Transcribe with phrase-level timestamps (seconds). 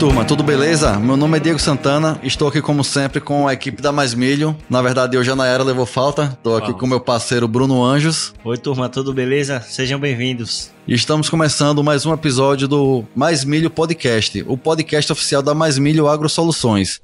[0.00, 0.98] turma, tudo beleza?
[0.98, 4.56] Meu nome é Diego Santana, estou aqui como sempre com a equipe da Mais Milho.
[4.68, 8.32] Na verdade, hoje a Nayara levou falta, estou aqui com meu parceiro Bruno Anjos.
[8.42, 9.60] Oi turma, tudo beleza?
[9.60, 10.70] Sejam bem-vindos.
[10.88, 15.76] E estamos começando mais um episódio do Mais Milho Podcast, o podcast oficial da Mais
[15.76, 16.98] Milho Agro Soluções.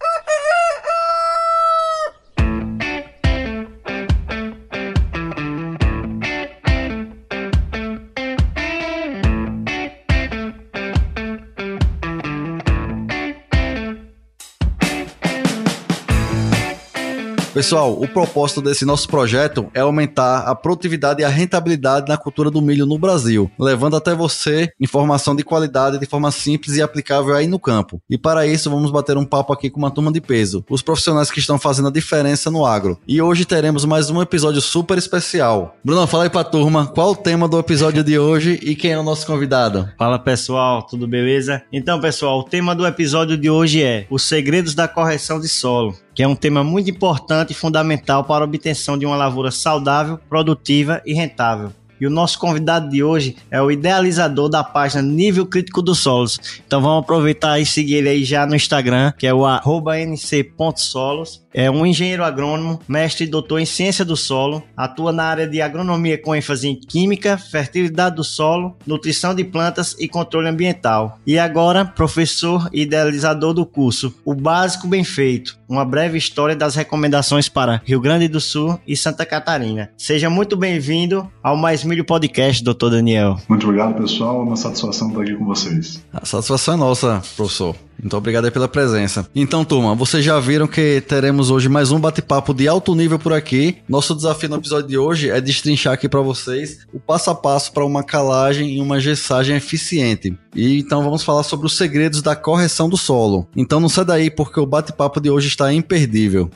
[17.57, 22.51] Pessoal, o propósito desse nosso projeto é aumentar a produtividade e a rentabilidade na cultura
[22.51, 27.35] do milho no Brasil, levando até você informação de qualidade de forma simples e aplicável
[27.35, 27.99] aí no campo.
[28.11, 31.31] E para isso, vamos bater um papo aqui com uma turma de peso, os profissionais
[31.31, 33.01] que estão fazendo a diferença no agro.
[33.09, 35.77] E hoje teremos mais um episódio super especial.
[35.83, 38.99] Bruno, fala aí pra turma qual o tema do episódio de hoje e quem é
[38.99, 39.89] o nosso convidado.
[39.97, 41.63] Fala pessoal, tudo beleza?
[41.73, 45.97] Então, pessoal, o tema do episódio de hoje é os segredos da correção de solo
[46.17, 50.19] que é um tema muito importante e fundamental para a obtenção de uma lavoura saudável,
[50.31, 51.71] produtiva e rentável.
[52.01, 56.41] E o nosso convidado de hoje é o idealizador da página Nível Crítico dos Solos.
[56.67, 61.46] Então vamos aproveitar e seguir ele aí já no Instagram, que é o nc.solos.
[61.57, 65.63] É um engenheiro agrônomo, mestre e doutor em ciência do solo, atua na área de
[65.63, 71.19] agronomia com ênfase em química, fertilidade do solo, nutrição de plantas e controle ambiental.
[71.27, 76.75] E agora, professor e idealizador do curso O Básico Bem Feito, uma breve história das
[76.75, 79.91] recomendações para Rio Grande do Sul e Santa Catarina.
[79.97, 83.39] Seja muito bem-vindo ao Mais Milho Podcast, doutor Daniel.
[83.49, 84.41] Muito obrigado, pessoal.
[84.41, 86.05] É uma satisfação estar aqui com vocês.
[86.13, 87.75] A satisfação é nossa, professor.
[88.01, 89.29] Muito obrigado pela presença.
[89.35, 93.33] Então, turma, vocês já viram que teremos hoje mais um bate-papo de alto nível por
[93.33, 93.79] aqui.
[93.89, 97.73] Nosso desafio no episódio de hoje é destrinchar aqui para vocês o passo a passo
[97.73, 100.37] para uma calagem e uma gessagem eficiente.
[100.55, 103.47] E então vamos falar sobre os segredos da correção do solo.
[103.57, 106.51] Então não sai daí porque o bate-papo de hoje está imperdível.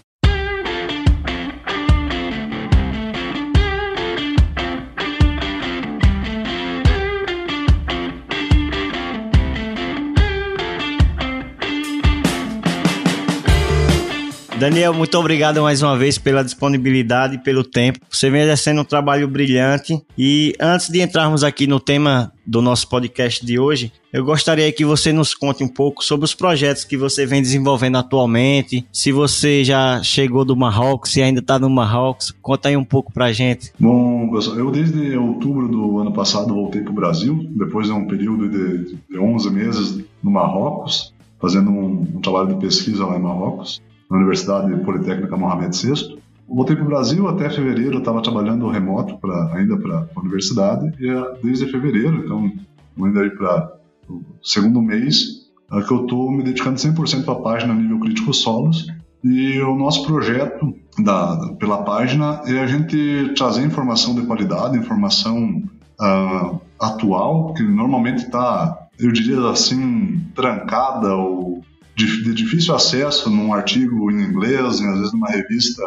[14.60, 17.98] Daniel, muito obrigado mais uma vez pela disponibilidade e pelo tempo.
[18.10, 19.98] Você vem exercendo um trabalho brilhante.
[20.19, 24.84] E antes de entrarmos aqui no tema do nosso podcast de hoje, eu gostaria que
[24.84, 28.87] você nos conte um pouco sobre os projetos que você vem desenvolvendo atualmente.
[28.93, 33.10] Se você já chegou do Marrocos, se ainda está no Marrocos, conta aí um pouco
[33.10, 33.72] pra gente.
[33.81, 38.06] Bom, pessoal, eu desde outubro do ano passado voltei para o Brasil, depois de um
[38.06, 43.22] período de, de 11 meses no Marrocos, fazendo um, um trabalho de pesquisa lá em
[43.22, 46.19] Marrocos na Universidade Politécnica Mohamed VI.
[46.48, 50.93] Voltei para o Brasil até fevereiro, eu estava trabalhando remoto pra, ainda para a universidade,
[50.98, 52.53] e é desde fevereiro, então,
[53.00, 53.72] ainda aí para
[54.09, 58.34] o segundo mês, é que eu estou me dedicando 100% para a página Nível Crítico
[58.34, 58.88] Solos,
[59.22, 65.62] e o nosso projeto da, pela página é a gente trazer informação de qualidade, informação
[66.00, 71.62] uh, atual, que normalmente está, eu diria assim, trancada ou
[72.06, 75.83] de, difícil acesso num artigo em inglês, às vezes numa revista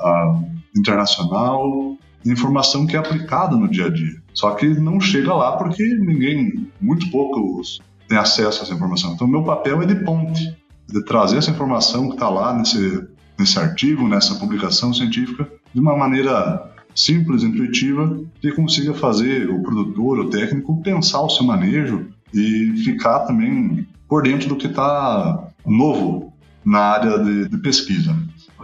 [0.00, 0.44] uh,
[0.76, 4.22] internacional, informação que é aplicada no dia a dia.
[4.34, 9.14] Só que não chega lá porque ninguém, muito poucos, tem acesso a essa informação.
[9.14, 10.56] Então, meu papel é de ponte,
[10.88, 13.04] de trazer essa informação que está lá nesse,
[13.38, 20.20] nesse artigo, nessa publicação científica, de uma maneira simples, intuitiva, que consiga fazer o produtor,
[20.20, 26.32] o técnico, pensar o seu manejo e ficar também por dentro do que está novo
[26.64, 28.16] na área de, de, pesquisa.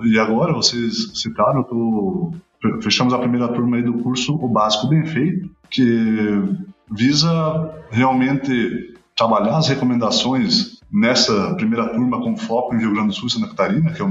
[0.02, 2.32] E agora, vocês citaram, tô,
[2.80, 6.42] fechamos a primeira turma aí do curso O Básico Bem Feito, que
[6.90, 13.28] visa realmente trabalhar as recomendações nessa primeira turma com foco em Rio Grande do Sul
[13.28, 14.06] e Santa Catarina, que é,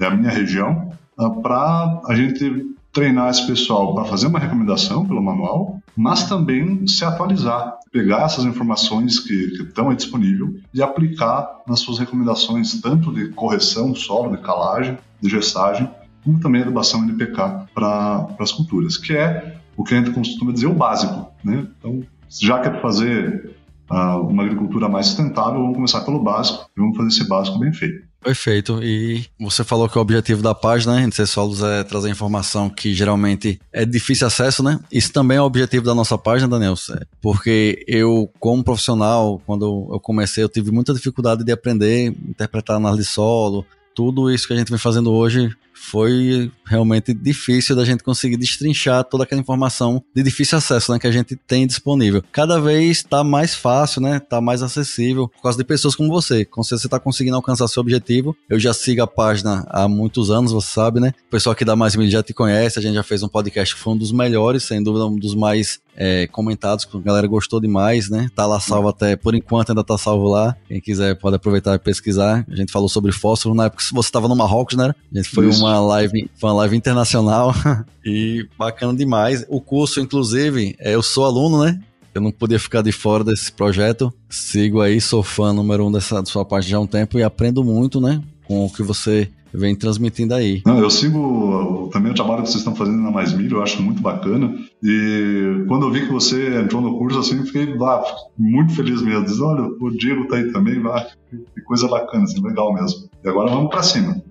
[0.00, 5.06] é a minha região, ah, para a gente treinar esse pessoal para fazer uma recomendação
[5.06, 10.82] pelo manual, mas também se atualizar, pegar essas informações que, que estão aí disponível e
[10.82, 15.90] aplicar nas suas recomendações, tanto de correção solo, de calagem, de gestagem,
[16.24, 20.66] como também adubação NPK para as culturas, que é o que a gente costuma dizer
[20.66, 21.30] o básico.
[21.44, 21.66] Né?
[21.78, 23.58] Então, já que é para fazer
[23.90, 27.74] uh, uma agricultura mais sustentável, vamos começar pelo básico e vamos fazer esse básico bem
[27.74, 28.06] feito.
[28.26, 28.82] Perfeito.
[28.82, 32.92] E você falou que o objetivo da página, né, NC Solos, é trazer informação que
[32.92, 34.80] geralmente é difícil acesso, né?
[34.90, 36.74] Isso também é o objetivo da nossa página, Daniel.
[37.22, 43.04] Porque eu, como profissional, quando eu comecei, eu tive muita dificuldade de aprender, interpretar análise
[43.04, 43.64] solo.
[43.94, 49.04] Tudo isso que a gente vem fazendo hoje foi realmente difícil da gente conseguir destrinchar
[49.04, 52.24] toda aquela informação de difícil acesso né, que a gente tem disponível.
[52.32, 54.16] Cada vez está mais fácil, né?
[54.16, 56.44] Está mais acessível por causa de pessoas como você.
[56.44, 58.36] Com certeza você está conseguindo alcançar seu objetivo.
[58.48, 61.12] Eu já sigo a página há muitos anos, você sabe, né?
[61.28, 63.74] O pessoal aqui da Mais Mídia já te conhece, a gente já fez um podcast
[63.74, 67.26] que foi um dos melhores, sem dúvida um dos mais é, comentados, que a galera
[67.26, 68.28] gostou demais, né?
[68.34, 70.54] Tá lá salvo até, por enquanto ainda tá salvo lá.
[70.68, 72.44] Quem quiser pode aproveitar e pesquisar.
[72.48, 74.94] A gente falou sobre fósforo na época que você estava no Marrocos, né?
[75.12, 75.64] A gente foi Isso.
[75.64, 77.54] uma live, foi uma live internacional
[78.04, 79.44] e bacana demais.
[79.48, 81.80] O curso, inclusive, é, eu sou aluno, né?
[82.14, 84.12] Eu não podia ficar de fora desse projeto.
[84.30, 87.62] Sigo aí, sou fã número um dessa sua parte já há um tempo e aprendo
[87.62, 88.22] muito, né?
[88.46, 90.62] Com o que você vem transmitindo aí.
[90.64, 93.82] Não, eu sigo também o trabalho que vocês estão fazendo na Mais Milho, eu acho
[93.82, 94.54] muito bacana.
[94.82, 98.02] E quando eu vi que você entrou no curso, assim, fiquei lá,
[98.38, 99.24] muito feliz mesmo.
[99.24, 103.08] Diz, olha, o Diego tá aí também, vai, que coisa bacana, assim, legal mesmo.
[103.24, 104.22] E agora vamos para cima.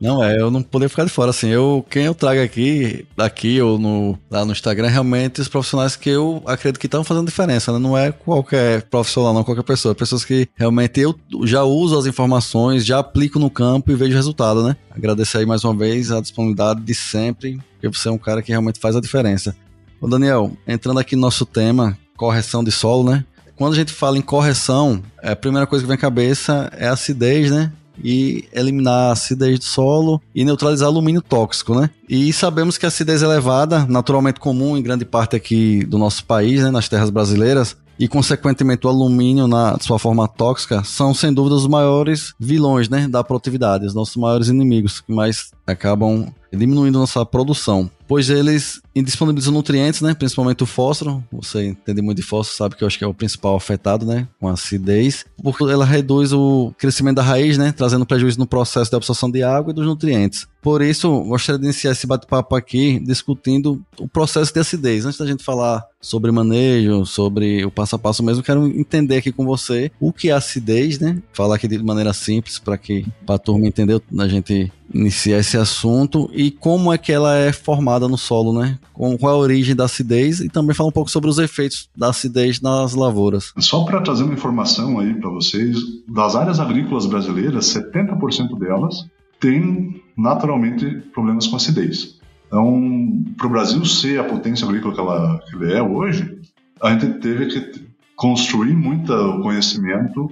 [0.00, 3.60] Não, é, eu não poder ficar de fora, assim, eu, quem eu trago aqui, aqui
[3.60, 7.26] ou no, lá no Instagram, é realmente os profissionais que eu acredito que estão fazendo
[7.26, 7.78] diferença, né?
[7.78, 12.86] Não é qualquer profissional, não, qualquer pessoa, pessoas que realmente eu já uso as informações,
[12.86, 14.76] já aplico no campo e vejo resultado, né?
[14.90, 18.52] Agradecer aí mais uma vez a disponibilidade de sempre, porque você é um cara que
[18.52, 19.56] realmente faz a diferença.
[20.00, 23.24] Ô Daniel, entrando aqui no nosso tema, correção de solo, né?
[23.56, 27.50] Quando a gente fala em correção, a primeira coisa que vem à cabeça é acidez,
[27.50, 27.72] né?
[28.02, 31.90] E eliminar a acidez do solo e neutralizar alumínio tóxico, né?
[32.08, 36.62] E sabemos que a acidez elevada, naturalmente comum em grande parte aqui do nosso país,
[36.62, 41.56] né, nas terras brasileiras, e consequentemente o alumínio na sua forma tóxica são sem dúvida
[41.56, 47.24] os maiores vilões, né, da produtividade, os nossos maiores inimigos que mais acabam diminuindo nossa
[47.24, 50.14] produção pois eles indisponibilizam nutrientes, né?
[50.14, 51.22] Principalmente o fósforo.
[51.30, 54.26] Você entende muito de fósforo, sabe que eu acho que é o principal afetado, né?
[54.40, 55.26] Com a acidez.
[55.42, 57.70] Porque ela reduz o crescimento da raiz, né?
[57.70, 60.46] Trazendo prejuízo no processo de absorção de água e dos nutrientes.
[60.62, 65.04] Por isso, gostaria de iniciar esse bate-papo aqui discutindo o processo de acidez.
[65.04, 69.30] Antes da gente falar sobre manejo, sobre o passo a passo mesmo, quero entender aqui
[69.30, 71.22] com você o que é acidez, né?
[71.32, 76.30] Falar aqui de maneira simples para que a turma entender, a gente iniciar esse assunto
[76.32, 78.78] e como é que ela é formada no solo, né?
[78.92, 82.10] Qual é a origem da acidez e também falar um pouco sobre os efeitos da
[82.10, 83.52] acidez nas lavouras.
[83.58, 85.76] Só para trazer uma informação aí para vocês,
[86.08, 89.06] das áreas agrícolas brasileiras, 70% delas
[89.40, 92.18] têm naturalmente problemas com acidez.
[92.46, 96.38] Então, para o Brasil ser a potência agrícola que, ela, que ele é hoje,
[96.82, 99.12] a gente teve que construir muito
[99.42, 100.30] conhecimento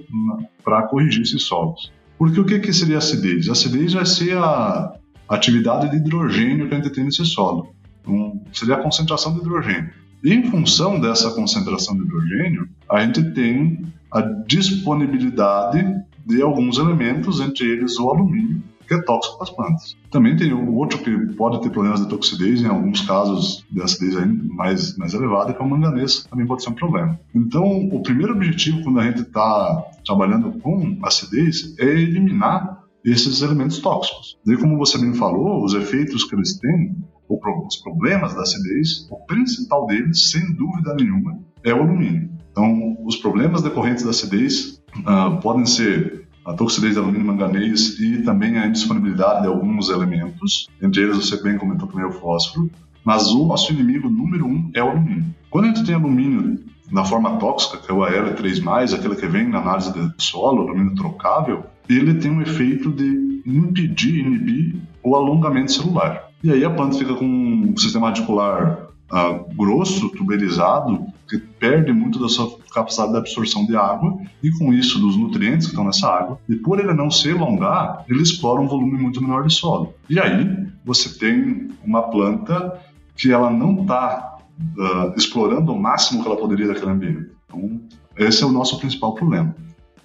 [0.63, 1.91] para corrigir esses solos.
[2.17, 3.47] Porque o que, que seria acidez?
[3.47, 4.93] A acidez vai ser a
[5.29, 7.75] atividade de hidrogênio que a gente tem nesse solo.
[8.01, 9.91] Então, seria a concentração de hidrogênio.
[10.23, 15.85] E em função dessa concentração de hidrogênio, a gente tem a disponibilidade
[16.25, 19.97] de alguns elementos, entre eles o alumínio, que é tóxico para as plantas.
[20.09, 24.15] Também tem o outro que pode ter problemas de toxidez, em alguns casos de acidez
[24.45, 27.19] mais, mais elevada, que é o manganês, também pode ser um problema.
[27.35, 33.79] Então, o primeiro objetivo quando a gente está trabalhando com acidez é eliminar esses elementos
[33.79, 34.37] tóxicos.
[34.45, 36.95] E como você bem falou, os efeitos que eles têm,
[37.29, 42.29] os problemas da acidez, o principal deles, sem dúvida nenhuma, é o alumínio.
[42.51, 47.99] Então, os problemas decorrentes da acidez uh, podem ser a toxidez de alumínio e manganês
[47.99, 52.71] e também a indisponibilidade de alguns elementos, entre eles você bem comentou também o fósforo,
[53.03, 55.25] mas o nosso inimigo número um é o alumínio.
[55.49, 56.57] Quando a gente tem alumínio
[56.89, 60.95] na forma tóxica, que é o AL3+, aquele que vem na análise do solo, alumínio
[60.95, 66.29] trocável, ele tem um efeito de impedir, inibir o alongamento celular.
[66.41, 72.19] E aí a planta fica com um sistema radicular uh, grosso, tuberizado, que perde muito
[72.19, 76.07] da sua capacidade de absorção de água e com isso dos nutrientes que estão nessa
[76.07, 76.39] água.
[76.47, 79.93] E por ele não se elongar, ele explora um volume muito menor de solo.
[80.09, 82.79] E aí você tem uma planta
[83.15, 84.37] que ela não está
[84.77, 87.31] uh, ah, explorando o máximo que ela poderia daquele ambiente.
[87.45, 87.81] Então,
[88.17, 89.55] esse é o nosso principal problema.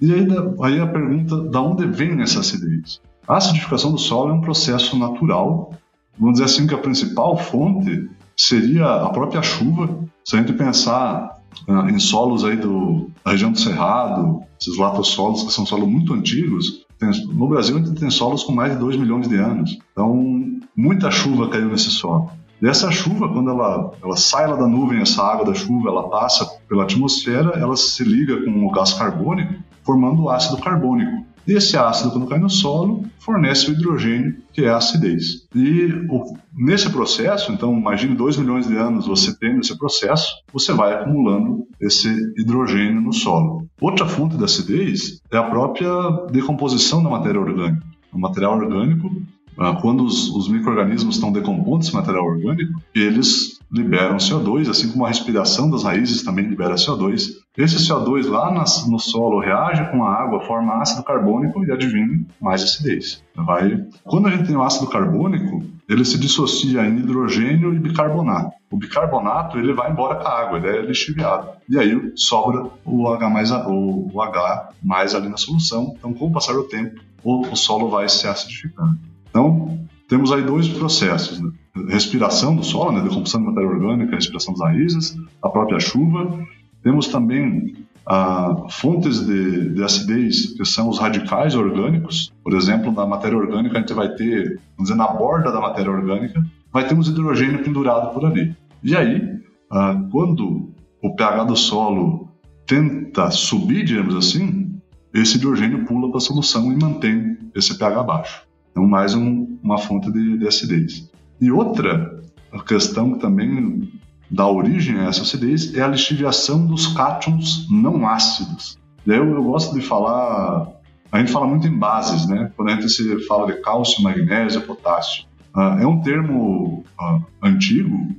[0.01, 0.27] E aí,
[0.63, 3.01] aí a pergunta, da onde vem essa acidez?
[3.27, 5.73] A acidificação do solo é um processo natural.
[6.19, 9.89] Vamos dizer assim que a principal fonte seria a própria chuva.
[10.25, 11.39] Se a gente pensar
[11.69, 16.15] uh, em solos aí do, da região do Cerrado, esses latossolos que são solos muito
[16.15, 19.79] antigos, tem, no Brasil a gente tem solos com mais de 2 milhões de anos.
[19.93, 22.31] Então, muita chuva caiu nesse solo.
[22.61, 26.09] E essa chuva, quando ela, ela sai lá da nuvem, essa água da chuva, ela
[26.09, 31.27] passa pela atmosfera, ela se liga com o gás carbônico, formando o ácido carbônico.
[31.47, 35.47] E esse ácido, quando cai no solo, fornece o hidrogênio, que é a acidez.
[35.55, 40.73] E o, nesse processo, então, imagine 2 milhões de anos você tendo esse processo, você
[40.73, 42.09] vai acumulando esse
[42.39, 43.67] hidrogênio no solo.
[43.81, 45.91] Outra fonte da acidez é a própria
[46.31, 47.87] decomposição da matéria orgânica.
[48.13, 49.11] O material orgânico
[49.59, 55.07] ah, quando os, os micro-organismos estão decompondo esse material orgânico, eles liberam CO2, assim como
[55.07, 57.31] a respiração das raízes também libera CO2.
[57.57, 62.63] Esse CO2 lá no solo reage com a água, forma ácido carbônico e adivinha mais
[62.63, 63.23] acidez.
[63.35, 63.85] Vai...
[64.05, 68.53] Quando a gente tem o ácido carbônico, ele se dissocia em hidrogênio e bicarbonato.
[68.71, 71.49] O bicarbonato ele vai embora com a água, ele é lixiviado.
[71.69, 75.95] E aí sobra o H mais, o, o H mais ali na solução.
[75.99, 78.99] Então, com o passar do tempo, o, o solo vai se acidificando.
[79.29, 81.51] Então, temos aí dois processos, né?
[81.89, 83.01] Respiração do solo, né?
[83.01, 86.39] decomposição de matéria orgânica, respiração das raízes, a própria chuva.
[86.83, 87.75] Temos também
[88.07, 92.33] ah, fontes de, de, acidez, que são os radicais orgânicos.
[92.43, 95.91] Por exemplo, na matéria orgânica, a gente vai ter, vamos dizer, na borda da matéria
[95.91, 98.55] orgânica, vai ter uns hidrogênio pendurado por ali.
[98.83, 102.29] E aí, ah, quando o pH do solo
[102.67, 104.75] tenta subir, digamos assim,
[105.15, 108.43] esse hidrogênio pula para a solução e mantém esse pH baixo.
[108.71, 111.11] Então, mais um, uma fonte de, de acidez.
[111.43, 112.23] E outra
[112.69, 113.91] questão que também
[114.31, 118.79] dá origem a essa acidez é a lixiviação dos cátions não ácidos.
[119.05, 120.69] Eu, eu gosto de falar,
[121.11, 122.53] a gente fala muito em bases, né?
[122.57, 125.25] Quando a gente se fala de cálcio, magnésio, potássio.
[125.53, 128.15] Uh, é um termo uh, antigo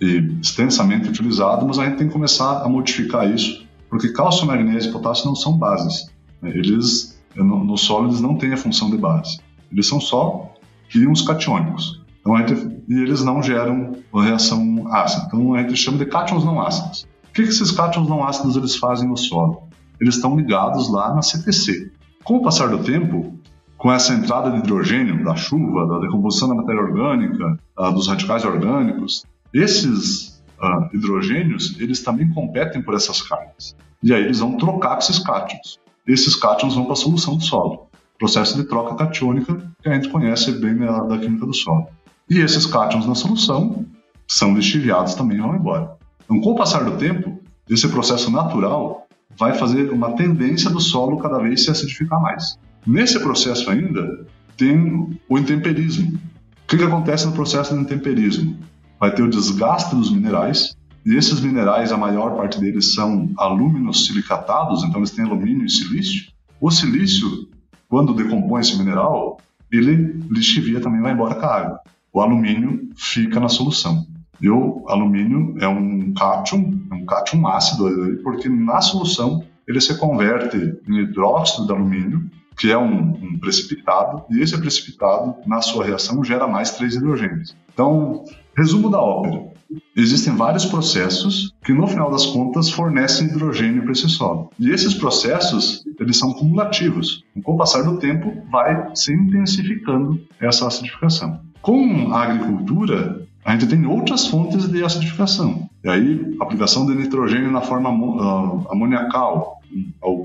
[0.00, 4.90] e extensamente utilizado, mas a gente tem que começar a modificar isso, porque cálcio, magnésio
[4.90, 6.12] e potássio não são bases.
[6.44, 9.40] Eles, no, no solo, eles não têm a função de base.
[9.72, 10.54] Eles são só
[10.94, 12.06] íons catiônicos.
[12.28, 15.26] Então, gente, e eles não geram reação ácida.
[15.26, 17.08] Então a gente chama de cátions não ácidos.
[17.24, 19.68] O que, que esses cátions não ácidos eles fazem no solo?
[20.00, 21.90] Eles estão ligados lá na CTC.
[22.24, 23.38] Com o passar do tempo,
[23.78, 28.44] com essa entrada de hidrogênio da chuva, da decomposição da matéria orgânica, uh, dos radicais
[28.44, 33.74] orgânicos, esses uh, hidrogênios eles também competem por essas cargas.
[34.02, 35.78] E aí eles vão trocar com esses cátions.
[36.06, 40.08] Esses cátions vão para a solução do solo processo de troca catiônica que a gente
[40.08, 41.86] conhece bem da, da química do solo.
[42.30, 43.86] E esses cátions na solução
[44.26, 45.96] são lixiviados também e vão embora.
[46.24, 49.06] Então, com o passar do tempo, esse processo natural
[49.38, 52.58] vai fazer uma tendência do solo cada vez se acidificar mais.
[52.86, 56.16] Nesse processo ainda, tem o intemperismo.
[56.16, 58.58] O que, que acontece no processo do intemperismo?
[59.00, 64.06] Vai ter o desgaste dos minerais, e esses minerais, a maior parte deles são alúminos
[64.06, 66.26] silicatados, então eles têm alumínio e silício.
[66.60, 67.48] O silício
[67.88, 69.40] quando decompõe esse mineral,
[69.72, 71.80] ele lixivia também vai embora com a água.
[72.18, 74.04] O alumínio fica na solução.
[74.40, 77.88] E o alumínio é um cátion, é um cátion ácido,
[78.24, 80.56] porque na solução ele se converte
[80.88, 86.24] em hidróxido de alumínio, que é um, um, precipitado, e esse precipitado, na sua reação,
[86.24, 87.56] gera mais três hidrogênios.
[87.72, 88.24] Então,
[88.56, 89.52] resumo da ópera.
[89.94, 94.50] Existem vários processos que, no final das contas, fornecem hidrogênio para esse solo.
[94.58, 97.22] E esses processos, eles são cumulativos.
[97.44, 101.46] Com o passar do tempo, vai se intensificando essa acidificação.
[101.62, 105.68] Com a agricultura, a gente tem outras fontes de acidificação.
[105.82, 109.60] E aí, aplicação de nitrogênio na forma uh, amoniacal,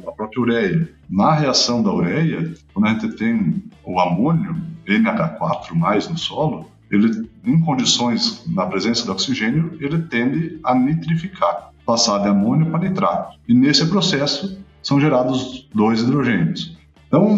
[0.07, 0.89] a própria ureia.
[1.09, 4.55] Na reação da ureia, quando a gente tem o amônio,
[4.87, 12.19] NH4+, no solo, ele, em condições na presença de oxigênio, ele tende a nitrificar, passar
[12.19, 13.37] de amônio para nitrato.
[13.47, 16.77] E nesse processo são gerados dois hidrogênios.
[17.07, 17.37] Então,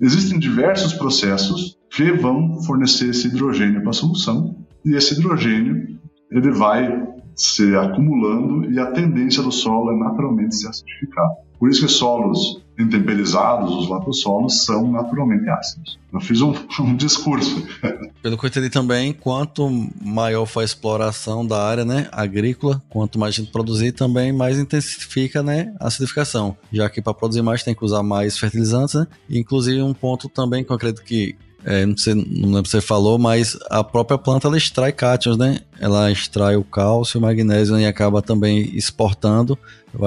[0.00, 5.98] existem diversos processos que vão fornecer esse hidrogênio para a solução, e esse hidrogênio
[6.30, 11.28] ele vai se acumulando e a tendência do solo é naturalmente se acidificar.
[11.58, 15.98] Por isso que solos intemperizados, os latossolos, são naturalmente ácidos.
[16.12, 17.66] Eu fiz um, um discurso.
[18.22, 19.68] Pelo que eu entendi também, quanto
[20.00, 25.42] maior for a exploração da área né, agrícola, quanto mais gente produzir, também mais intensifica
[25.42, 26.56] né, a acidificação.
[26.72, 29.06] Já que para produzir mais tem que usar mais fertilizantes, né?
[29.28, 32.80] inclusive um ponto também que eu acredito que é, não, sei, não lembro se você
[32.80, 35.60] falou, mas a própria planta ela extrai cátions, né?
[35.80, 39.58] Ela extrai o cálcio, o magnésio e acaba também exportando.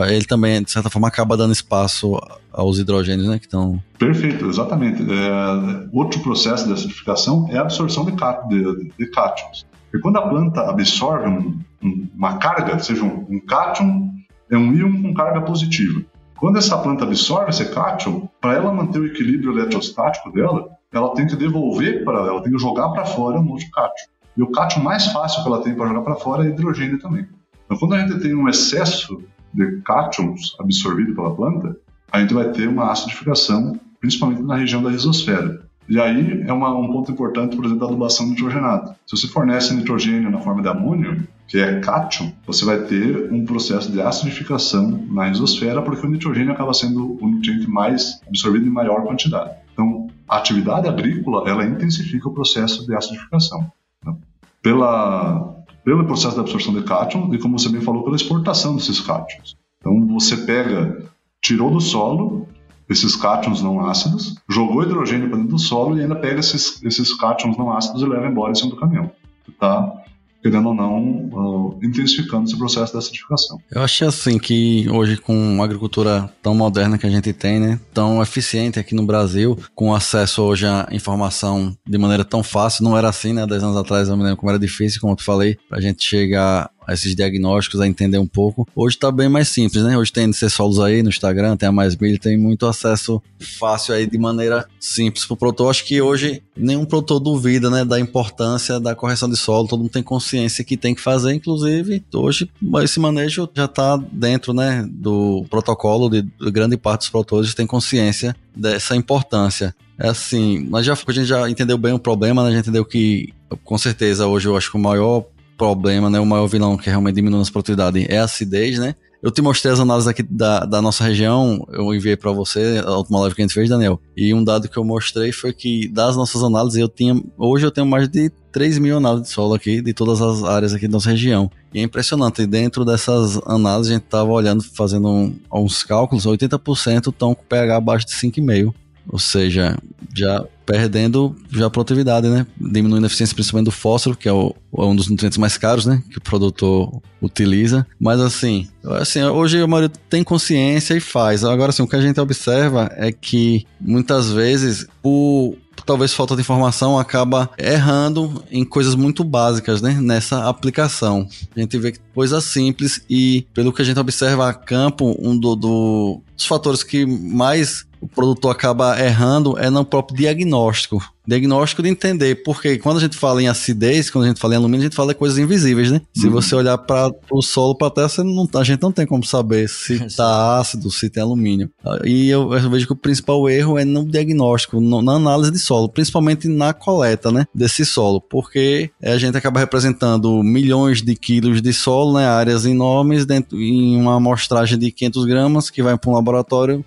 [0.10, 2.17] Ele também, de certa forma, acaba dando espaço
[2.51, 3.38] aos hidrogênios, né?
[3.38, 3.81] Que estão.
[4.00, 5.03] Perfeito, exatamente.
[5.03, 9.65] É, outro processo de acidificação é a absorção de, de, de cátions.
[9.93, 14.10] E quando a planta absorve um, um, uma carga, seja um, um cátion,
[14.50, 16.01] é um íon com carga positiva.
[16.38, 21.27] Quando essa planta absorve esse cátion, para ela manter o equilíbrio eletrostático dela, ela tem
[21.27, 24.10] que devolver para ela, tem que jogar para fora um outro cátion.
[24.36, 27.27] E o cátion mais fácil que ela tem para jogar para fora é hidrogênio também.
[27.65, 31.75] Então, quando a gente tem um excesso de cátions absorvido pela planta,
[32.12, 35.62] a gente vai ter uma acidificação, principalmente na região da risosfera.
[35.89, 38.95] E aí é uma, um ponto importante, por exemplo, da adubação nitrogenada.
[39.05, 43.43] Se você fornece nitrogênio na forma de amônio, que é cátion, você vai ter um
[43.43, 48.69] processo de acidificação na risosfera, porque o nitrogênio acaba sendo o nutriente mais absorvido em
[48.69, 49.51] maior quantidade.
[49.74, 50.00] Então,
[50.31, 53.69] a atividade agrícola ela intensifica o processo de acidificação.
[54.05, 54.15] Né?
[54.61, 59.01] Pela, pelo processo de absorção de cátion e, como você bem falou, pela exportação desses
[59.01, 59.57] cátions.
[59.79, 61.03] Então, você pega,
[61.41, 62.47] tirou do solo
[62.89, 67.13] esses cátions não ácidos, jogou hidrogênio para dentro do solo e ainda pega esses, esses
[67.13, 69.11] cátions não ácidos e leva embora em cima do caminhão.
[69.59, 70.01] Tá?
[70.41, 73.60] Querendo ou não, uh, intensificando esse processo de acidificação.
[73.71, 77.79] Eu acho assim que hoje com uma agricultura tão moderna que a gente tem, né,
[77.93, 82.98] tão eficiente aqui no Brasil, com acesso hoje à informação de maneira tão fácil, não
[82.98, 85.24] era assim, né, 10 anos atrás eu me lembro como era difícil, como eu te
[85.24, 88.67] falei, pra gente chegar esses diagnósticos, a entender um pouco.
[88.75, 89.97] Hoje está bem mais simples, né?
[89.97, 93.93] Hoje tem NC Solos aí no Instagram, tem a Mais Milho, tem muito acesso fácil
[93.93, 95.69] aí de maneira simples pro produtor.
[95.69, 99.91] Acho que hoje nenhum produtor duvida, né, da importância da correção de solo, todo mundo
[99.91, 102.50] tem consciência que tem que fazer, inclusive hoje
[102.83, 107.65] esse manejo já está dentro, né, do protocolo de, de grande parte dos produtores tem
[107.65, 109.75] consciência dessa importância.
[109.97, 112.50] É assim, nós já, a gente já entendeu bem o problema, né?
[112.50, 113.31] a gente entendeu que,
[113.63, 115.25] com certeza, hoje eu acho que o maior
[115.61, 116.19] problema, né?
[116.19, 118.95] O maior vilão que realmente diminui a produtividade é a acidez, né?
[119.21, 122.97] Eu te mostrei as análises aqui da, da nossa região, eu enviei para você a
[122.97, 124.01] última live que a gente fez, Daniel.
[124.17, 127.69] E um dado que eu mostrei foi que das nossas análises eu tinha, hoje eu
[127.69, 130.93] tenho mais de 3 mil análises de solo aqui, de todas as áreas aqui da
[130.93, 131.51] nossa região.
[131.71, 137.09] E é impressionante, dentro dessas análises a gente estava olhando, fazendo um, uns cálculos, 80%
[137.09, 138.73] estão com pH abaixo de 5,5.
[139.07, 139.77] Ou seja,
[140.15, 142.47] já perdendo já a produtividade, né?
[142.57, 145.85] Diminuindo a eficiência principalmente do fósforo, que é, o, é, um dos nutrientes mais caros,
[145.85, 146.01] né?
[146.09, 147.85] Que o produtor utiliza.
[147.99, 151.43] Mas assim, assim, hoje a maioria tem consciência e faz.
[151.43, 156.41] Agora, assim, o que a gente observa é que muitas vezes, por talvez falta de
[156.41, 159.97] informação, acaba errando em coisas muito básicas, né?
[159.99, 161.27] Nessa aplicação.
[161.53, 165.53] A gente vê coisas simples e, pelo que a gente observa a campo, um do,
[165.53, 171.00] do dos fatores que mais o produtor acaba errando é no próprio diagnóstico.
[171.25, 174.57] Diagnóstico de entender, porque quando a gente fala em acidez, quando a gente fala em
[174.57, 176.01] alumínio, a gente fala de coisas invisíveis, né?
[176.11, 176.33] Se uhum.
[176.33, 179.70] você olhar para o solo, para a terra, não, a gente não tem como saber
[179.70, 181.70] se está ácido, se tem alumínio.
[182.03, 185.59] E eu, eu, vejo que o principal erro é no diagnóstico, no, na análise de
[185.59, 187.46] solo, principalmente na coleta, né?
[187.53, 192.25] Desse solo, porque a gente acaba representando milhões de quilos de solo, né?
[192.25, 196.30] Áreas enormes, dentro, em uma amostragem de 500 gramas, que vai para um laboratório,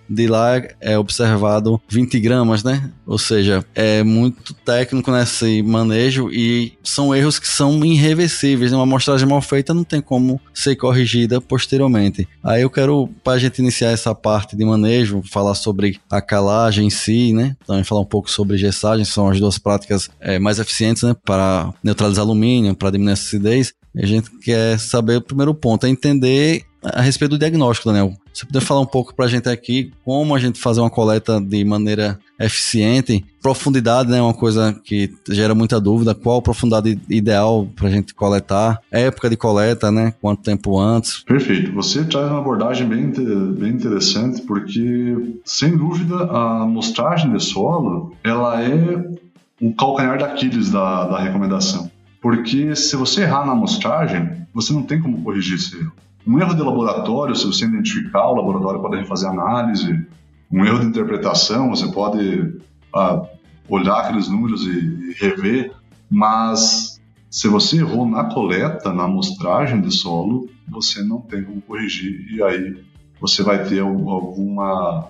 [0.08, 2.90] de lá é observado 20 gramas, né?
[3.06, 8.72] Ou seja, é muito técnico nesse manejo e são erros que são irreversíveis.
[8.72, 12.26] Uma amostragem mal feita não tem como ser corrigida posteriormente.
[12.42, 16.86] Aí eu quero, para a gente iniciar essa parte de manejo, falar sobre a calagem
[16.86, 17.56] em si, né?
[17.66, 21.14] Também falar um pouco sobre gessagem, são as duas práticas é, mais eficientes, né?
[21.24, 23.72] Para neutralizar alumínio, para diminuir a acidez.
[23.96, 28.14] A gente quer saber o primeiro ponto, é entender a respeito do diagnóstico, Daniel.
[28.34, 31.40] Você poderia falar um pouco para a gente aqui como a gente fazer uma coleta
[31.40, 33.24] de maneira eficiente?
[33.40, 34.20] Profundidade, né?
[34.20, 36.16] Uma coisa que gera muita dúvida.
[36.16, 38.80] Qual a profundidade ideal para a gente coletar?
[38.90, 40.12] Época de coleta, né?
[40.20, 41.22] Quanto tempo antes?
[41.22, 41.72] Perfeito.
[41.74, 43.08] Você traz uma abordagem bem,
[43.52, 49.14] bem interessante porque, sem dúvida, a amostragem de solo ela é
[49.60, 51.88] o calcanhar daqueles da, da recomendação.
[52.20, 55.92] Porque se você errar na amostragem, você não tem como corrigir esse erro.
[56.26, 60.06] Um erro de laboratório, se você identificar, o laboratório pode refazer análise.
[60.50, 62.60] Um erro de interpretação, você pode
[62.94, 63.22] ah,
[63.68, 65.72] olhar aqueles números e, e rever.
[66.10, 72.32] Mas se você errou na coleta, na amostragem de solo, você não tem como corrigir
[72.32, 72.84] e aí
[73.20, 75.08] você vai ter alguma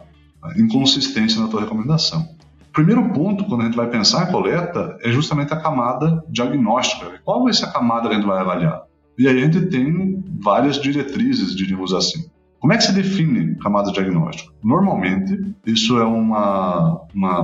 [0.56, 2.26] inconsistência na tua recomendação.
[2.72, 7.20] Primeiro ponto, quando a gente vai pensar em coleta, é justamente a camada diagnóstica.
[7.24, 8.83] Qual vai ser a camada que a gente vai avaliar?
[9.18, 12.26] E aí a gente tem várias diretrizes, diríamos assim.
[12.64, 14.50] Como é que se define camada diagnóstica?
[14.62, 17.40] Normalmente, isso é uma, uma,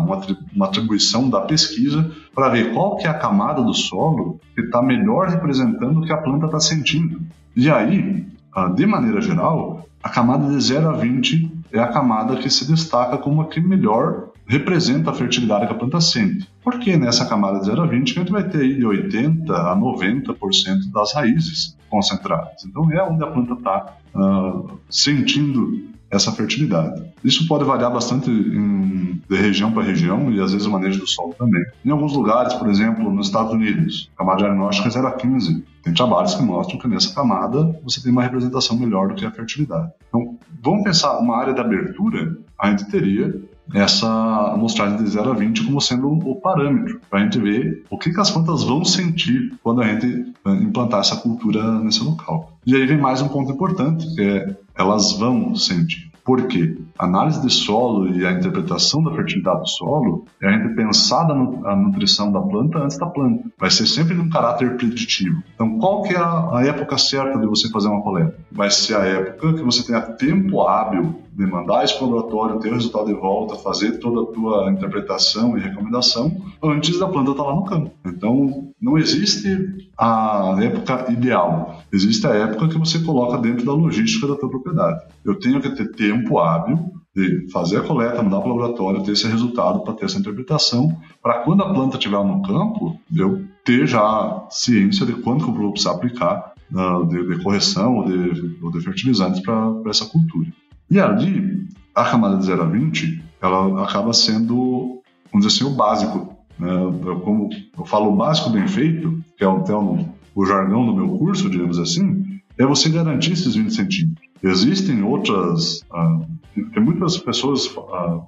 [0.55, 4.81] uma atribuição da pesquisa para ver qual que é a camada do solo que está
[4.81, 7.21] melhor representando o que a planta está sentindo.
[7.55, 12.37] E aí, ah, de maneira geral, a camada de 0 a 20 é a camada
[12.37, 16.49] que se destaca como a que melhor representa a fertilidade que a planta sente.
[16.63, 20.91] Porque nessa camada de 0 a 20 a gente vai ter de 80 a 90%
[20.93, 22.65] das raízes concentradas.
[22.67, 27.01] Então é onde a planta está uh, ah, sentindo essa fertilidade.
[27.23, 31.07] Isso pode variar bastante em, de região para região e às vezes o manejo do
[31.07, 31.63] solo também.
[31.85, 35.65] Em alguns lugares, por exemplo, nos Estados Unidos, a camada diagnóstica é 0 a 15.
[35.85, 39.31] Tem trabalhos que mostram que nessa camada você tem uma representação melhor do que a
[39.31, 39.93] fertilidade.
[40.09, 43.41] Então, vamos pensar uma área de abertura, a gente teria
[43.75, 44.07] essa
[44.53, 48.13] amostragem de 0 a 20 como sendo o parâmetro para a gente ver o que,
[48.13, 52.53] que, as plantas vão sentir quando a gente eh, implantar essa cultura nesse local.
[52.67, 56.11] E aí vem mais um ponto importante, que é elas vão sentir.
[56.25, 56.77] Por quê?
[56.99, 61.29] A análise de solo e a interpretação da fertilidade do solo é a gente pensar
[61.31, 63.45] a nutrição da planta antes da planta.
[63.59, 65.43] Vai ser sempre de um caráter preditivo.
[65.55, 68.37] Então, qual que é a época certa de você fazer uma coleta?
[68.53, 72.61] Vai ser a época que você tenha tempo hábil de mandar isso para o laboratório,
[72.61, 77.31] ter o resultado de volta, fazer toda a tua interpretação e recomendação antes da planta
[77.31, 77.91] estar tá lá no campo.
[78.05, 81.83] Então, não existe a época ideal.
[81.91, 85.03] Existe a época que você coloca dentro da logística da tua propriedade.
[85.25, 86.79] Eu tenho que ter tempo hábil
[87.17, 90.95] de fazer a coleta, mandar para o laboratório, ter esse resultado para ter essa interpretação,
[91.23, 95.55] para quando a planta estiver no campo, eu ter já ciência de quanto que eu
[95.55, 100.49] vou precisar aplicar uh, de, de, correção ou de, ou de fertilizantes para essa cultura.
[100.91, 105.01] E ali, a camada de 0 a 20, ela acaba sendo,
[105.33, 106.37] vamos dizer assim, o básico.
[106.59, 106.71] Né?
[106.73, 107.49] Eu, como
[107.79, 111.79] eu falo o básico bem feito, que é o, o jargão do meu curso, digamos
[111.79, 114.29] assim, é você garantir esses 20 centímetros.
[114.43, 116.27] Existem outras, uh,
[116.73, 118.27] tem muitas pessoas uh,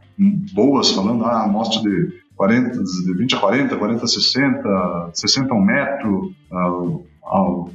[0.54, 5.56] boas falando, ah, amostra de 40, de 20 a 40, 40 a 60, 60 a
[5.56, 7.04] 1 metro, uh,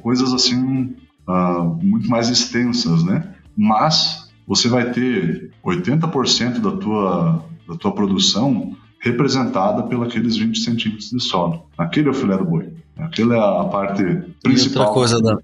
[0.00, 0.94] coisas assim
[1.82, 3.34] muito mais extensas, né?
[3.56, 11.20] Mas você vai ter 80% da tua, da tua produção representada pelos 20 centímetros de
[11.20, 11.66] solo.
[11.76, 12.70] Aquele é o filé do boi.
[12.96, 14.02] Aquela é a parte
[14.42, 14.82] principal.
[14.82, 15.38] E outra coisa, da,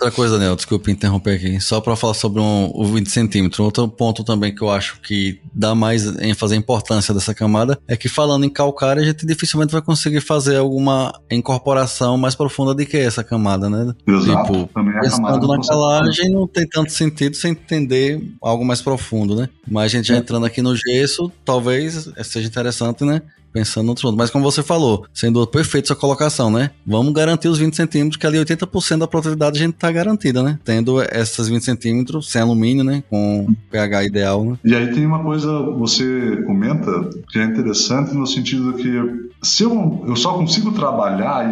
[0.00, 3.60] Outra coisa, Daniel, desculpa interromper aqui, só para falar sobre um, o 20 centímetros.
[3.60, 7.98] Outro ponto também que eu acho que dá mais ênfase à importância dessa camada é
[7.98, 12.86] que falando em calcário, a gente dificilmente vai conseguir fazer alguma incorporação mais profunda do
[12.86, 13.92] que essa camada, né?
[14.06, 14.52] Exato.
[14.52, 19.36] Tipo, também é pensando na calagem não tem tanto sentido sem entender algo mais profundo,
[19.36, 19.50] né?
[19.70, 20.18] Mas a gente já é.
[20.18, 23.20] entrando aqui no gesso, talvez seja interessante, né?
[23.52, 24.16] Pensando no outro.
[24.16, 26.70] Mas como você falou, sendo perfeito sua colocação, né?
[26.86, 30.58] Vamos garantir os 20 centímetros, que ali 80% da produtividade a gente tá garantida, né?
[30.64, 33.02] Tendo essas 20 centímetros sem alumínio, né?
[33.08, 34.58] Com pH ideal, né?
[34.64, 40.04] E aí tem uma coisa, você comenta, que é interessante no sentido que se eu,
[40.06, 41.48] eu só consigo trabalhar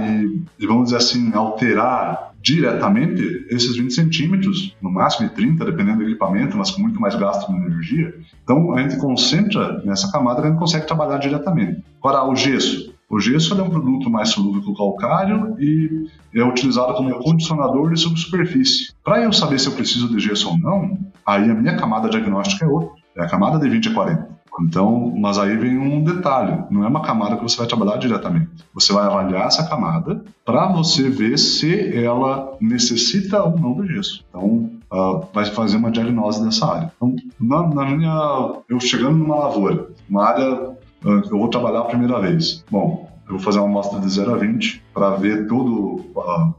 [0.61, 6.57] e vamos dizer assim, alterar diretamente esses 20 centímetros, no máximo 30, dependendo do equipamento,
[6.57, 8.15] mas com muito mais gasto de energia.
[8.43, 11.85] Então a gente concentra nessa camada a gente consegue trabalhar diretamente.
[12.01, 12.95] Agora, o gesso.
[13.11, 17.93] O gesso é um produto mais solúvel que o calcário e é utilizado como condicionador
[17.93, 18.93] de subsuperfície.
[19.05, 22.65] Para eu saber se eu preciso de gesso ou não, aí a minha camada diagnóstica
[22.65, 22.91] é outra.
[23.17, 24.38] É a camada de 20 a 40.
[24.61, 28.51] Então, mas aí vem um detalhe, não é uma camada que você vai trabalhar diretamente.
[28.75, 34.25] Você vai avaliar essa camada para você ver se ela necessita ou não do gesso.
[34.29, 36.93] Então, uh, vai fazer uma diagnose dessa área.
[36.97, 40.71] Então, na, na minha, eu chegando numa lavoura, uma área
[41.05, 42.65] uh, que eu vou trabalhar a primeira vez.
[42.71, 46.55] Bom, eu vou fazer uma amostra de 0 a 20 para ver todo uh,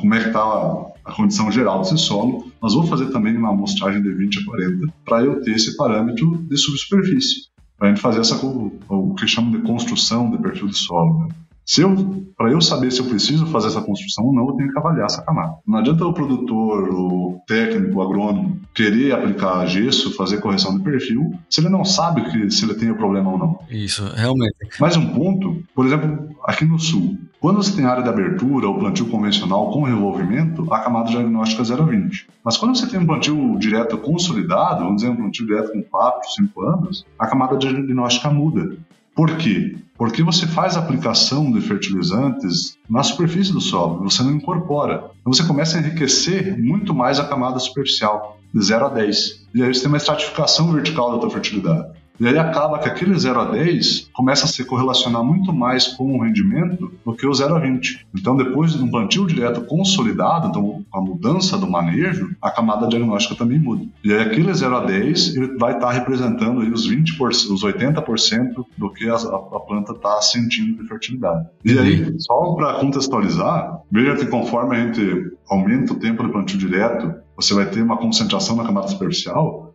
[0.00, 4.02] como é que está a condição geral desse solo, mas vou fazer também uma amostragem
[4.02, 7.46] de 20 a 40 para eu ter esse parâmetro de subsuperfície,
[7.78, 11.20] para a gente fazer essa, o que chamam de construção de perfil de solo.
[11.20, 11.28] Né?
[11.68, 14.72] Se eu, para eu saber se eu preciso fazer essa construção ou não, eu tenho
[14.72, 15.56] que avaliar essa camada.
[15.66, 21.30] Não adianta o produtor, o técnico, o agrônomo querer aplicar gesso, fazer correção de perfil,
[21.50, 23.58] se ele não sabe que se ele tem o problema ou não.
[23.68, 24.54] Isso, realmente.
[24.80, 28.78] Mais um ponto, por exemplo, aqui no sul, quando você tem área de abertura ou
[28.78, 32.28] plantio convencional com revolvimento, a camada diagnóstica é 0 a 20.
[32.42, 36.30] Mas quando você tem um plantio direto consolidado, vamos dizer um plantio direto com 4,
[36.30, 38.74] 5 anos, a camada diagnóstica muda.
[39.18, 39.74] Por quê?
[39.96, 45.10] Porque você faz a aplicação de fertilizantes na superfície do solo, você não incorpora.
[45.20, 49.48] Então você começa a enriquecer muito mais a camada superficial, de 0 a 10.
[49.56, 51.97] E aí você tem uma estratificação vertical da tua fertilidade.
[52.20, 56.16] E aí acaba que aquele 0 a 10 começa a se correlacionar muito mais com
[56.16, 58.06] o rendimento do que o 0 a 20.
[58.14, 63.34] Então, depois de um plantio direto consolidado, então a mudança do manejo, a camada diagnóstica
[63.34, 63.84] também muda.
[64.02, 68.64] E aí aquele 0 a 10 ele vai estar representando aí os 20%, os 80%
[68.76, 71.46] do que a, a planta está sentindo de fertilidade.
[71.64, 76.58] E aí, só para contextualizar, veja que conforme a gente aumenta o tempo do plantio
[76.58, 79.67] direto, você vai ter uma concentração na camada superficial,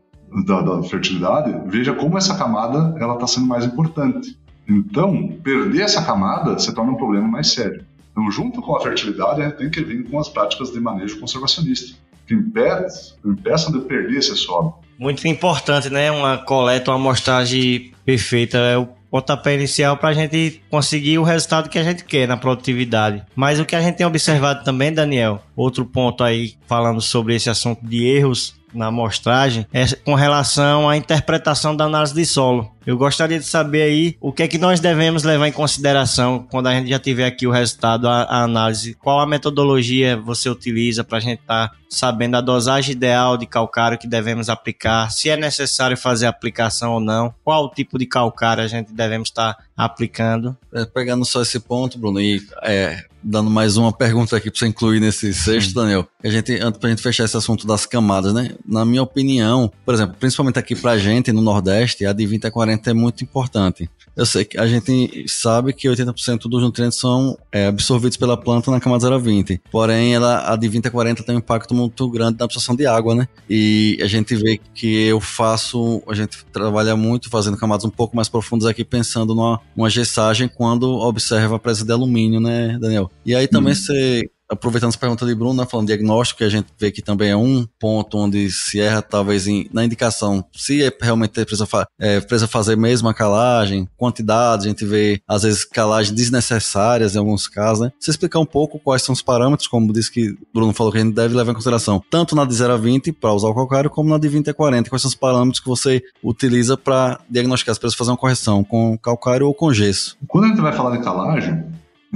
[0.46, 4.38] da, da fertilidade, veja como essa camada ela está sendo mais importante.
[4.68, 7.86] Então, perder essa camada se torna um problema mais sério.
[8.12, 11.20] Então, junto com a fertilidade, a gente tem que vir com as práticas de manejo
[11.20, 14.80] conservacionista, que impeçam de perder esse solo.
[14.98, 16.12] Muito importante, né?
[16.12, 21.70] Uma coleta, uma amostragem perfeita é o pontapé inicial para a gente conseguir o resultado
[21.70, 23.24] que a gente quer na produtividade.
[23.36, 27.50] Mas o que a gente tem observado também, Daniel, outro ponto aí falando sobre esse
[27.50, 32.72] assunto de erros na amostragem é com relação à interpretação da análise de solo.
[32.86, 36.68] Eu gostaria de saber aí o que é que nós devemos levar em consideração quando
[36.68, 38.96] a gente já tiver aqui o resultado, a, a análise.
[38.96, 43.46] Qual a metodologia você utiliza para a gente estar tá sabendo a dosagem ideal de
[43.46, 48.64] calcário que devemos aplicar, se é necessário fazer aplicação ou não, qual tipo de calcário
[48.64, 50.58] a gente devemos estar tá aplicando.
[50.74, 54.68] É, pegando só esse ponto, Bruno, e é, dando mais uma pergunta aqui para você
[54.68, 56.08] incluir nesse sexto, Daniel.
[56.24, 58.52] A gente, antes pra gente fechar esse assunto das camadas, né?
[58.66, 62.52] Na minha opinião, por exemplo, principalmente aqui pra gente no Nordeste, a de 20 a
[62.52, 63.90] 40 é muito importante.
[64.16, 68.70] Eu sei que a gente sabe que 80% dos nutrientes são é, absorvidos pela planta
[68.70, 69.62] na camada 0 a 20.
[69.72, 72.86] Porém, ela, a de 20 a 40 tem um impacto muito grande na absorção de
[72.86, 73.28] água, né?
[73.50, 78.16] E a gente vê que eu faço, a gente trabalha muito fazendo camadas um pouco
[78.16, 83.10] mais profundas aqui, pensando numa uma gessagem quando observa a presença de alumínio, né, Daniel?
[83.26, 83.80] E aí também uhum.
[83.80, 87.32] você aproveitando essa pergunta de Bruno, né, falando diagnóstico, que a gente vê que também
[87.32, 91.86] é um ponto onde se erra, talvez, em, na indicação, se é realmente precisa, fa
[92.00, 97.20] é, precisa fazer mesmo a calagem, quantidade, a gente vê, às vezes, calagens desnecessárias em
[97.20, 97.92] alguns casos, né?
[98.00, 101.02] Você explicar um pouco quais são os parâmetros, como disse que Bruno falou que a
[101.02, 103.90] gente deve levar em consideração, tanto na de 0 a 20, para usar o calcário,
[103.90, 107.74] como na de 20 a 40, quais são os parâmetros que você utiliza para diagnosticar,
[107.74, 110.18] se precisa fazer uma correção com calcário ou com gesso.
[110.28, 111.64] Quando a gente vai falar de calagem,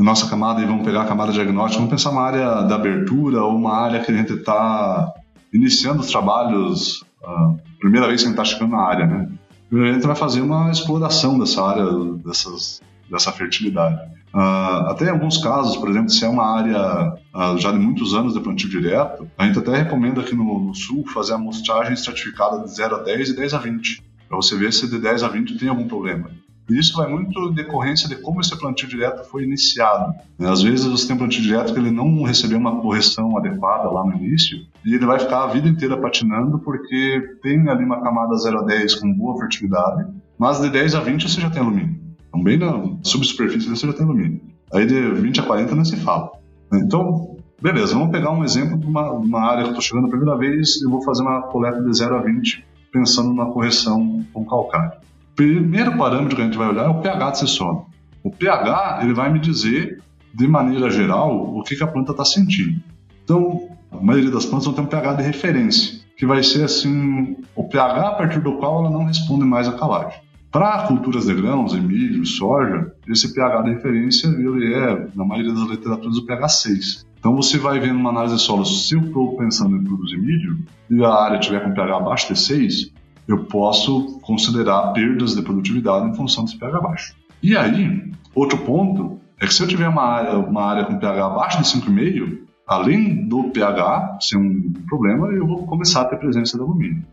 [0.04, 3.56] nossa camada e vamos pegar a camada diagnóstica, vamos pensar uma área da abertura ou
[3.56, 5.12] uma área que a gente está
[5.54, 9.30] iniciando os trabalhos, a primeira vez que a gente está chegando na área, né?
[9.72, 11.86] A gente vai fazer uma exploração dessa área,
[12.24, 14.00] dessas, dessa fertilidade.
[14.34, 18.14] Uh, até em alguns casos, por exemplo, se é uma área uh, já de muitos
[18.14, 21.94] anos de plantio direto, a gente até recomenda aqui no, no sul fazer a amostragem
[21.94, 25.24] estratificada de 0 a 10 e 10 a 20, para você ver se de 10
[25.24, 26.30] a 20 tem algum problema.
[26.70, 30.14] E isso vai muito decorrência de como esse plantio direto foi iniciado.
[30.40, 34.16] Às vezes você tem plantio direto que ele não recebeu uma correção adequada lá no
[34.16, 38.60] início e ele vai ficar a vida inteira patinando porque tem ali uma camada 0
[38.60, 42.00] a 10 com boa fertilidade, mas de 10 a 20 você já tem alumínio.
[42.28, 44.42] Então, bem na subsuperfície você já tem alumínio.
[44.74, 46.32] Aí de 20 a 40 não se fala.
[46.74, 50.10] Então, beleza, vamos pegar um exemplo de uma, uma área que eu estou chegando a
[50.10, 54.46] primeira vez e vou fazer uma coleta de 0 a 20 pensando na correção com
[54.46, 57.88] calcário primeiro parâmetro que a gente vai olhar é o pH desse solo.
[58.24, 60.02] O pH ele vai me dizer,
[60.34, 62.82] de maneira geral, o que, que a planta está sentindo.
[63.24, 67.38] Então, a maioria das plantas vão ter um pH de referência, que vai ser assim
[67.56, 70.20] o pH a partir do qual ela não responde mais à calagem.
[70.52, 75.70] Para culturas de grãos, milho, soja, esse pH de referência ele é, na maioria das
[75.70, 77.06] literaturas, o pH 6.
[77.20, 80.58] Então você vai vendo uma análise de solo, se eu estou pensando em produzir milho
[80.90, 82.92] e a área tiver com pH abaixo de 6,
[83.28, 87.16] eu posso considerar perdas de produtividade em função desse pH baixo.
[87.44, 91.26] E aí, outro ponto é que se eu tiver uma área, uma área com pH
[91.26, 96.58] abaixo de 5,5, além do pH ser um problema, eu vou começar a ter presença
[96.58, 97.04] de alumínio.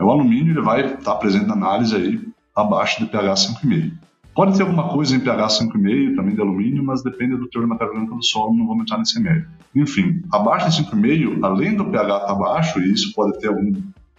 [0.00, 2.20] O alumínio ele vai estar presente na análise aí
[2.54, 3.92] abaixo de pH 5,5.
[4.34, 7.68] Pode ter alguma coisa em pH 5,5 também de alumínio, mas depende do teor de
[7.68, 9.48] matéria orgânica do solo, não vou entrar nesse mérito.
[9.74, 13.72] Enfim, abaixo de 5,5, além do pH estar baixo, e isso pode ter algum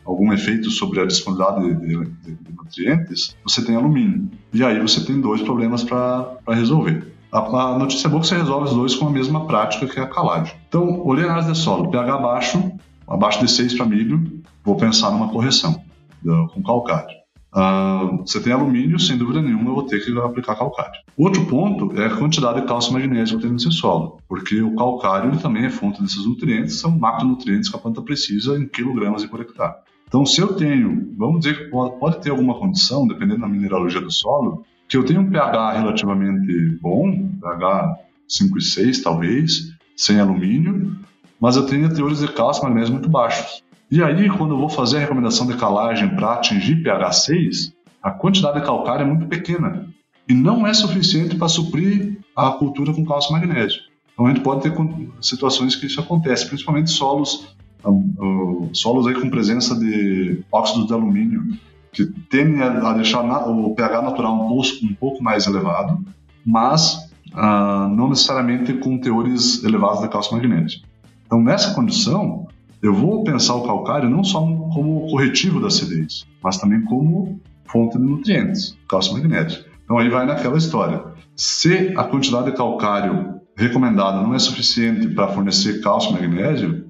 [0.05, 4.29] algum efeito sobre a disponibilidade de, de, de nutrientes, você tem alumínio.
[4.53, 7.13] E aí você tem dois problemas para resolver.
[7.31, 9.99] A, a, notícia boa é que você resolve os dois com a mesma prática que
[9.99, 10.55] a calagem.
[10.67, 12.71] Então, olhei análise de solo, pH baixo,
[13.07, 15.81] abaixo de 6 para milho, vou pensar numa correção
[16.23, 17.23] com calcário.
[17.55, 20.99] Uh, você tem alumínio, sem dúvida nenhuma, eu vou ter que aplicar calcário.
[21.15, 24.75] Outro ponto é a quantidade de cálcio e magnésio que tem nesse solo, porque o
[24.75, 29.39] calcário também é fonte desses nutrientes, são macronutrientes que a planta precisa em quilogramas por
[29.39, 29.75] hectare.
[30.07, 34.11] Então, se eu tenho, vamos dizer que pode, ter alguma condição, dependendo da mineralogia do
[34.11, 37.95] solo, que eu tenho um pH relativamente bom, pH
[38.27, 40.95] 5 e 6 talvez, sem alumínio,
[41.39, 43.63] mas eu tenho teores de cálcio e magnésio muito baixos.
[43.89, 48.11] E aí, quando eu vou fazer a recomendação de calagem para atingir pH 6, a
[48.11, 49.87] quantidade de calcário é muito pequena
[50.27, 53.81] e não é suficiente para suprir a cultura com cálcio e magnésio.
[54.13, 54.73] Então a gente pode ter
[55.21, 61.43] situações que isso acontece, principalmente solos uh, solos aí com presença de óxido de alumínio,
[61.91, 66.03] que tendem a deixar o pH natural um pouco, um pouco mais elevado,
[66.45, 70.81] mas uh, não necessariamente com teores elevados de cálcio magnésio.
[71.25, 72.47] Então, nessa condição,
[72.81, 77.97] eu vou pensar o calcário não só como corretivo da acidez, mas também como fonte
[77.97, 79.63] de nutrientes, cálcio magnésio.
[79.83, 81.03] Então, aí vai naquela história.
[81.35, 86.85] Se a quantidade de calcário recomendada não é suficiente para fornecer cálcio magnésio,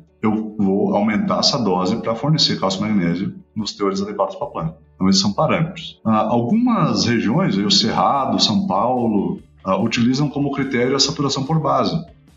[0.97, 4.77] aumentar essa dose para fornecer cálcio e magnésio nos teores adequados para a planta.
[4.95, 5.99] Então, esses são parâmetros.
[6.05, 11.95] Ah, algumas regiões, o Cerrado, São Paulo, ah, utilizam como critério a saturação por base.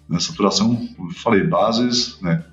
[0.09, 0.19] Né?
[0.19, 0.79] Saturação,
[1.17, 2.45] falei, bases, né?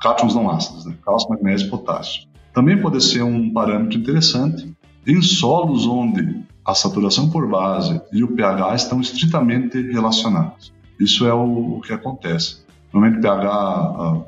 [0.00, 0.94] cátions não ácidos, né?
[1.04, 2.24] cálcio, magnésio e potássio.
[2.52, 4.74] também pode ser um parâmetro interessante
[5.06, 10.72] em solos onde a saturação por base e o pH estão estritamente relacionados.
[10.98, 12.62] Isso é o, que acontece.
[12.92, 14.20] Normalmente, pH, ah,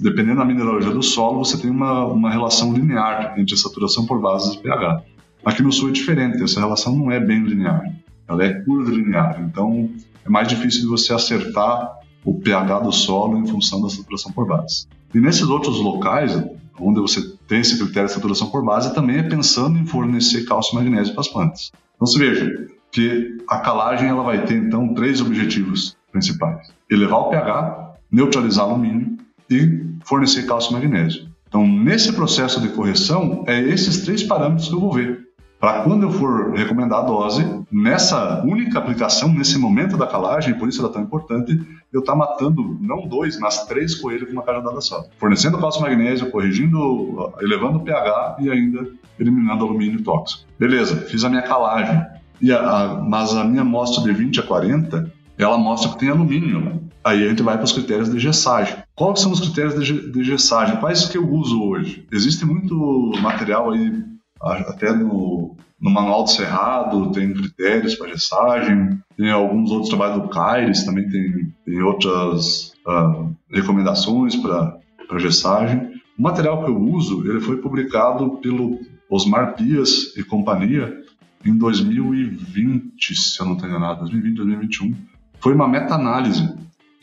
[0.00, 4.56] dependendo da mineralogia do solo, você tem uma, uma relação linear entre saturação por base
[4.56, 5.02] e pH.
[5.44, 7.82] Aqui no sul é diferente, essa relação não é bem linear,
[8.28, 9.40] ela é curvilinear.
[9.40, 9.90] Então,
[10.24, 14.46] é mais difícil de você acertar o pH do solo em função da saturação por
[14.46, 14.86] base.
[15.14, 16.36] E nesses outros locais,
[16.80, 20.72] onde você tem esse critério de saturação por base, também é pensando em fornecer cálcio
[20.72, 21.70] e magnésio para as plantas.
[21.94, 26.72] Então, você veja que a calagem ela vai ter, então, três objetivos principais.
[26.90, 29.15] Elevar o pH, neutralizar alumínio
[29.50, 31.26] e fornecer cálcio e magnésio.
[31.48, 35.26] Então, nesse processo de correção, é esses três parâmetros que eu vou ver
[35.58, 40.68] para quando eu for recomendar a dose, nessa única aplicação, nesse momento da calagem, por
[40.68, 41.60] isso ela é tão importante,
[41.92, 45.04] eu estar tá matando não dois, mas três coelhos com uma cajadada só.
[45.18, 48.86] Fornecendo cálcio magnésio, corrigindo, elevando o pH e ainda
[49.18, 50.44] eliminando alumínio tóxico.
[50.58, 52.04] Beleza, fiz a minha calagem.
[52.40, 56.10] E a, a, mas a minha amostra de 20 a 40, ela mostra que tem
[56.10, 56.82] alumínio.
[57.02, 58.76] Aí a gente vai para os critérios de gessagem.
[58.96, 60.78] Quais são os critérios de, de gessagem?
[60.78, 62.06] Quais que eu uso hoje?
[62.10, 62.74] Existe muito
[63.20, 63.92] material aí
[64.40, 70.28] até no, no Manual do Cerrado tem critérios para gessagem, tem alguns outros trabalhos do
[70.28, 74.78] Caires, também tem, tem outras uh, recomendações para
[75.18, 76.00] gessagem.
[76.18, 78.80] O material que eu uso, ele foi publicado pelo
[79.10, 81.02] Osmar Pias e companhia
[81.44, 84.94] em 2020, se eu não estou enganado, 2020, 2021.
[85.38, 86.54] Foi uma meta-análise.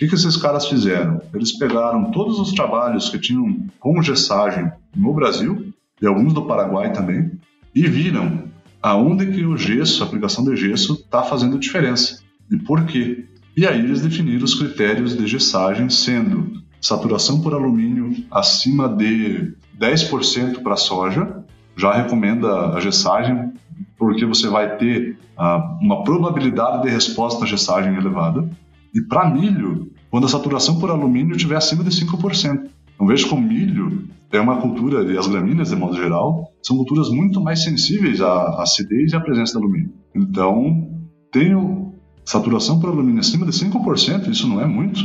[0.03, 1.21] Que, que esses caras fizeram?
[1.33, 6.91] Eles pegaram todos os trabalhos que tinham com gessagem no Brasil e alguns do Paraguai
[6.91, 7.31] também,
[7.73, 8.43] e viram
[8.81, 12.19] aonde que o gesso, a aplicação de gesso, está fazendo diferença
[12.51, 13.23] e por quê.
[13.55, 20.61] E aí eles definiram os critérios de gessagem, sendo saturação por alumínio acima de 10%
[20.61, 21.45] para soja,
[21.77, 23.53] já recomenda a gessagem,
[23.97, 28.49] porque você vai ter ah, uma probabilidade de resposta à gessagem elevada.
[28.93, 32.69] E para milho, quando a saturação por alumínio estiver acima de 5%.
[32.93, 37.09] Então vejo como milho é uma cultura, e as gramíneas de modo geral, são culturas
[37.09, 39.91] muito mais sensíveis à acidez e à presença de alumínio.
[40.13, 40.87] Então,
[41.31, 45.01] tenho saturação por alumínio acima de 5%, isso não é muito,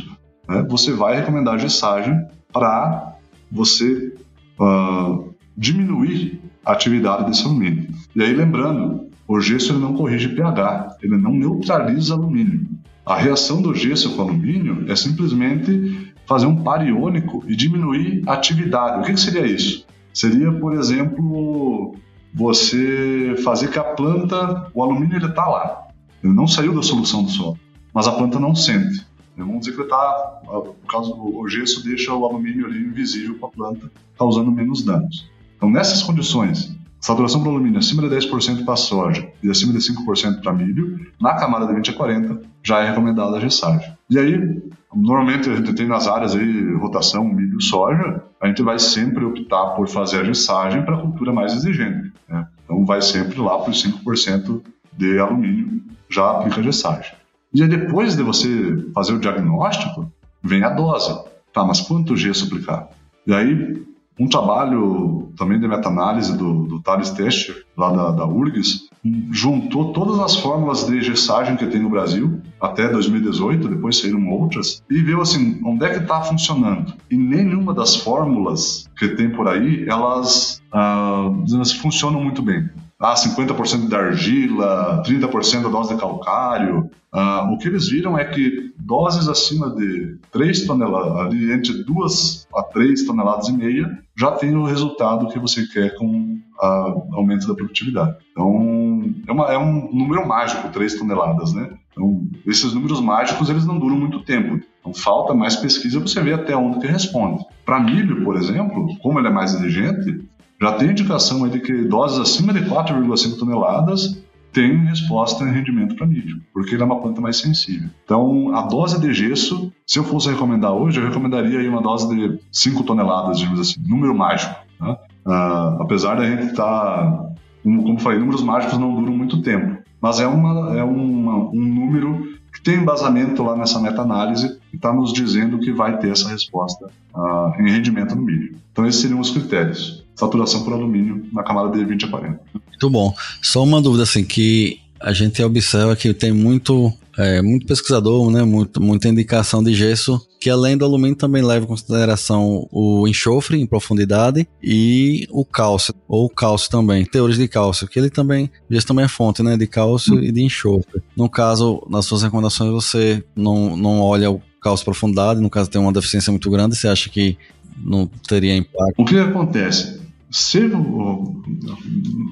[0.46, 0.62] né?
[0.68, 2.14] você vai recomendar a gessagem
[2.52, 3.16] para
[3.50, 4.14] você
[4.60, 7.88] uh, diminuir a atividade desse alumínio.
[8.14, 12.66] E aí, lembrando, o gesso ele não corrige pH, ele não neutraliza alumínio.
[13.08, 18.34] A reação do gesso com alumínio é simplesmente fazer um par iônico e diminuir a
[18.34, 19.00] atividade.
[19.00, 19.86] O que, que seria isso?
[20.12, 21.96] Seria, por exemplo,
[22.34, 25.88] você fazer que a planta, o alumínio ele está lá,
[26.22, 27.58] ele não saiu da solução do solo,
[27.94, 29.06] mas a planta não sente.
[29.38, 33.52] Vamos dizer que está, por causa do gesso deixa o alumínio ali invisível para a
[33.52, 35.30] planta, causando menos danos.
[35.56, 40.40] Então, nessas condições, Saturação por alumínio acima de 10% para soja e acima de 5%
[40.42, 43.92] para milho, na camada de 20 a 40 já é recomendada a gessagem.
[44.10, 48.78] E aí, normalmente a gente tem nas áreas aí rotação milho soja, a gente vai
[48.78, 52.12] sempre optar por fazer a gessagem para a cultura mais exigente.
[52.28, 52.46] Né?
[52.64, 54.60] Então vai sempre lá para os 5%
[54.96, 57.12] de alumínio, já aplica a gessagem.
[57.54, 61.16] E aí, depois de você fazer o diagnóstico, vem a dose.
[61.52, 62.88] Tá, mas quanto gesso aplicar?
[63.26, 63.82] E aí,
[64.18, 68.88] um trabalho também de meta-análise do, do Thales Tester, lá da, da URGS,
[69.30, 74.82] juntou todas as fórmulas de gessagem que tem no Brasil até 2018, depois saíram outras,
[74.90, 76.94] e viu assim, onde é que está funcionando.
[77.08, 82.68] E nenhuma das fórmulas que tem por aí, elas, ah, assim, funcionam muito bem
[83.00, 86.90] ah, 50% da argila, 30% da dose de calcário.
[87.12, 92.62] Ah, o que eles viram é que doses acima de 3 toneladas, entre 2 a
[92.62, 97.54] 3 toneladas e meia, já tem o resultado que você quer com o aumento da
[97.54, 98.16] produtividade.
[98.32, 101.70] Então, é, uma, é, um número mágico, 3 toneladas, né?
[101.92, 104.60] Então, esses números mágicos, eles não duram muito tempo.
[104.80, 107.44] Então, falta mais pesquisa para você ver até onde que responde.
[107.64, 110.20] Para milho, por exemplo, como ele é mais exigente,
[110.60, 114.20] já tem indicação de que doses acima de 4,5 toneladas
[114.52, 117.88] tem resposta em rendimento para milho, porque ele é uma planta mais sensível.
[118.04, 122.40] Então, a dose de gesso, se eu fosse recomendar hoje, eu recomendaria uma dose de
[122.50, 124.54] 5 toneladas, digamos assim, número mágico.
[124.80, 124.96] Né?
[125.26, 127.30] Uh, apesar da gente estar, tá,
[127.62, 131.60] como, como falei, números mágicos não duram muito tempo, mas é, uma, é uma, um
[131.60, 136.28] número que tem embasamento lá nessa meta-análise e está nos dizendo que vai ter essa
[136.30, 138.56] resposta uh, em rendimento no milho.
[138.72, 142.40] Então, esses seriam os critérios saturação por alumínio na camada de 20 a 40.
[142.52, 143.14] Muito bom.
[143.40, 148.42] Só uma dúvida assim, que a gente observa que tem muito, é, muito pesquisador, né,
[148.42, 153.60] muito, muita indicação de gesso, que além do alumínio também leva em consideração o enxofre
[153.60, 158.50] em profundidade e o cálcio, ou o cálcio também, teores de cálcio, que ele também,
[158.68, 161.00] gesso também é fonte né, de cálcio e de enxofre.
[161.16, 165.80] No caso, nas suas recomendações, você não, não olha o cálcio profundidade, no caso tem
[165.80, 167.38] uma deficiência muito grande, você acha que
[167.80, 168.94] não teria impacto?
[168.98, 170.07] O que acontece?
[170.30, 170.70] Ser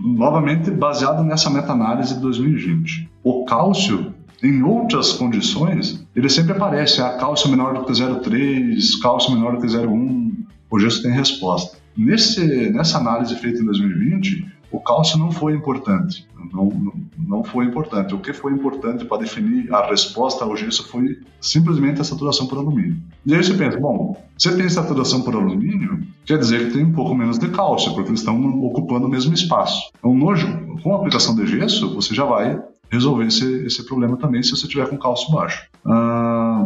[0.04, 3.08] novamente baseado nessa meta-análise de 2020.
[3.22, 9.32] O cálcio, em outras condições, ele sempre aparece, ah, cálcio menor do que 0,3, cálcio
[9.32, 10.32] menor do que 0,1,
[10.70, 11.78] o gesso tem resposta.
[11.96, 16.26] Nesse, nessa análise feita em 2020, o cálcio não foi importante.
[16.52, 16.70] Não,
[17.18, 18.14] não, foi importante.
[18.14, 22.58] O que foi importante para definir a resposta ao gesso foi simplesmente a saturação por
[22.58, 22.98] alumínio.
[23.24, 26.92] E aí você pensa, bom, você tem saturação por alumínio, quer dizer que tem um
[26.92, 29.90] pouco menos de cálcio, porque eles estão ocupando o mesmo espaço.
[29.98, 32.60] Então, no, com a aplicação de gesso, você já vai
[32.90, 35.66] resolver esse, esse problema também se você tiver com cálcio baixo.
[35.84, 36.64] Ah,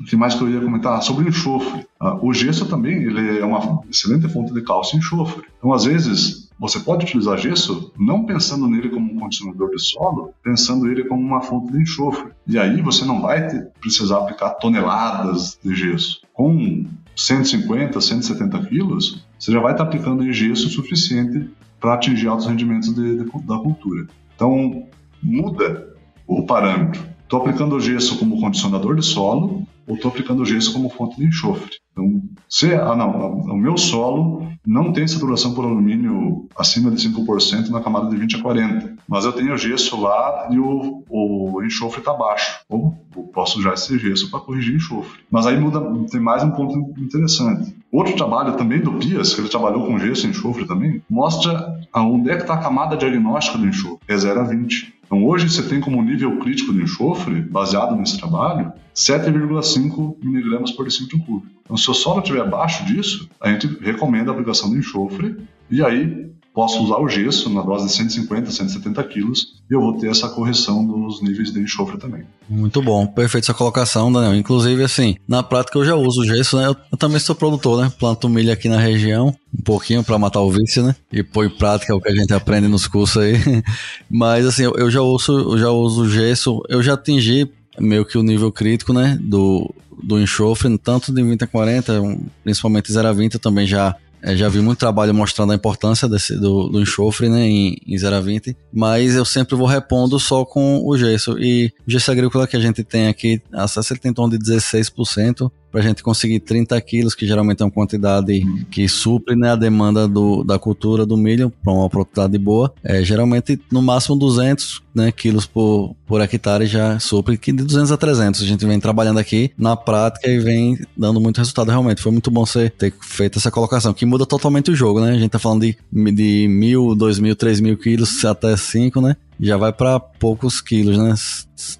[0.00, 1.00] o que mais que eu ia comentar?
[1.02, 1.86] Sobre enxofre.
[2.00, 5.44] Ah, o gesso também ele é uma excelente fonte de cálcio e enxofre.
[5.58, 10.32] Então, às vezes, você pode utilizar gesso não pensando nele como um condicionador de solo,
[10.42, 12.32] pensando ele como uma fonte de enxofre.
[12.46, 16.22] E aí você não vai ter, precisar aplicar toneladas de gesso.
[16.32, 22.46] Com 150, 170 quilos, você já vai estar aplicando em gesso suficiente para atingir altos
[22.46, 24.06] rendimentos de, de, da cultura.
[24.34, 24.86] Então,
[25.22, 25.94] muda
[26.26, 27.02] o parâmetro.
[27.22, 31.26] Estou aplicando o gesso como condicionador de solo ou estou aplicando gesso como fonte de
[31.26, 31.76] enxofre.
[31.92, 37.68] Então, se ah, não, o meu solo não tem saturação por alumínio acima de 5%
[37.68, 42.00] na camada de 20 a 40, mas eu tenho gesso lá e o, o enxofre
[42.00, 42.60] está baixo.
[42.68, 45.20] Ou eu posso usar esse gesso para corrigir enxofre.
[45.30, 45.80] Mas aí muda,
[46.10, 47.74] tem mais um ponto interessante.
[47.90, 52.30] Outro trabalho também do Pias, que ele trabalhou com gesso e enxofre também, mostra onde
[52.30, 54.00] é que está a camada diagnóstica do enxofre.
[54.06, 54.95] É 0 a 20.
[55.06, 60.84] Então hoje você tem como nível crítico de enxofre, baseado nesse trabalho, 7,5 miligramas por
[60.84, 61.54] decímetro cúbico.
[61.64, 65.36] Então se o solo estiver abaixo disso, a gente recomenda a aplicação de enxofre
[65.70, 69.98] e aí posso usar o gesso na dose de 150, 170 quilos e eu vou
[69.98, 72.22] ter essa correção dos níveis de enxofre também.
[72.48, 74.34] Muito bom, perfeito essa colocação, Daniel.
[74.34, 76.66] Inclusive, assim, na prática eu já uso o gesso, né?
[76.66, 77.92] Eu, eu também sou produtor, né?
[77.98, 80.96] Planto milho aqui na região, um pouquinho para matar o vício, né?
[81.12, 83.34] E pôr em prática o que a gente aprende nos cursos aí.
[84.10, 88.06] Mas, assim, eu, eu já uso, eu já uso o gesso, eu já atingi meio
[88.06, 89.18] que o nível crítico, né?
[89.20, 93.94] Do, do enxofre, tanto de 20 a 40, principalmente 0 a 20, eu também já
[94.26, 97.96] é, já vi muito trabalho mostrando a importância desse, do, do enxofre né, em, em
[97.96, 101.38] 0 a 20, mas eu sempre vou repondo só com o gesso.
[101.38, 104.44] E o gesso agrícola que a gente tem aqui, acesso ele tem em torno de
[104.44, 109.50] 16%, para a gente conseguir 30 quilos, que geralmente é uma quantidade que supre né,
[109.50, 112.72] a demanda do, da cultura do milho para uma produtividade boa.
[112.82, 117.92] É, geralmente, no máximo 200 né, quilos por, por hectare já supre, que de 200
[117.92, 122.00] a 300 a gente vem trabalhando aqui na prática e vem dando muito resultado realmente.
[122.00, 125.12] Foi muito bom você ter feito essa colocação, que muda totalmente o jogo, né?
[125.12, 129.16] A gente tá falando de, de mil, dois mil, três mil quilos até cinco, né?
[129.38, 131.14] Já vai para poucos quilos, né?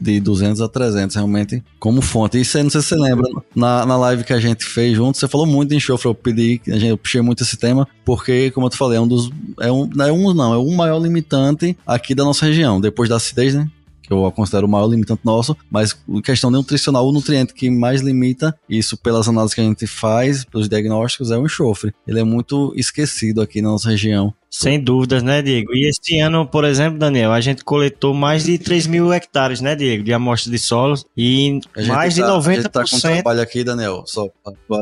[0.01, 2.41] De 200 a 300, realmente, como fonte.
[2.41, 5.19] Isso aí, não sei se você lembra, na, na live que a gente fez junto,
[5.19, 6.09] você falou muito de enxofre.
[6.09, 9.31] Eu pedi, eu puxei muito esse tema, porque, como eu te falei, é um dos.
[9.61, 12.81] É um, não é um, não, é o maior limitante aqui da nossa região.
[12.81, 13.71] Depois da acidez, né?
[14.07, 18.57] que eu considero o maior limitante nosso, mas questão nutricional, o nutriente que mais limita
[18.69, 21.93] isso pelas análises que a gente faz, pelos diagnósticos, é o enxofre.
[22.07, 24.33] Ele é muito esquecido aqui na nossa região.
[24.51, 25.75] Sem dúvidas, né, Diego?
[25.75, 29.75] E este ano, por exemplo, Daniel, a gente coletou mais de 3 mil hectares, né,
[29.75, 32.49] Diego, de amostra de solos e mais tá, de 90%.
[32.49, 34.29] A gente tá com trabalho aqui, Daniel, só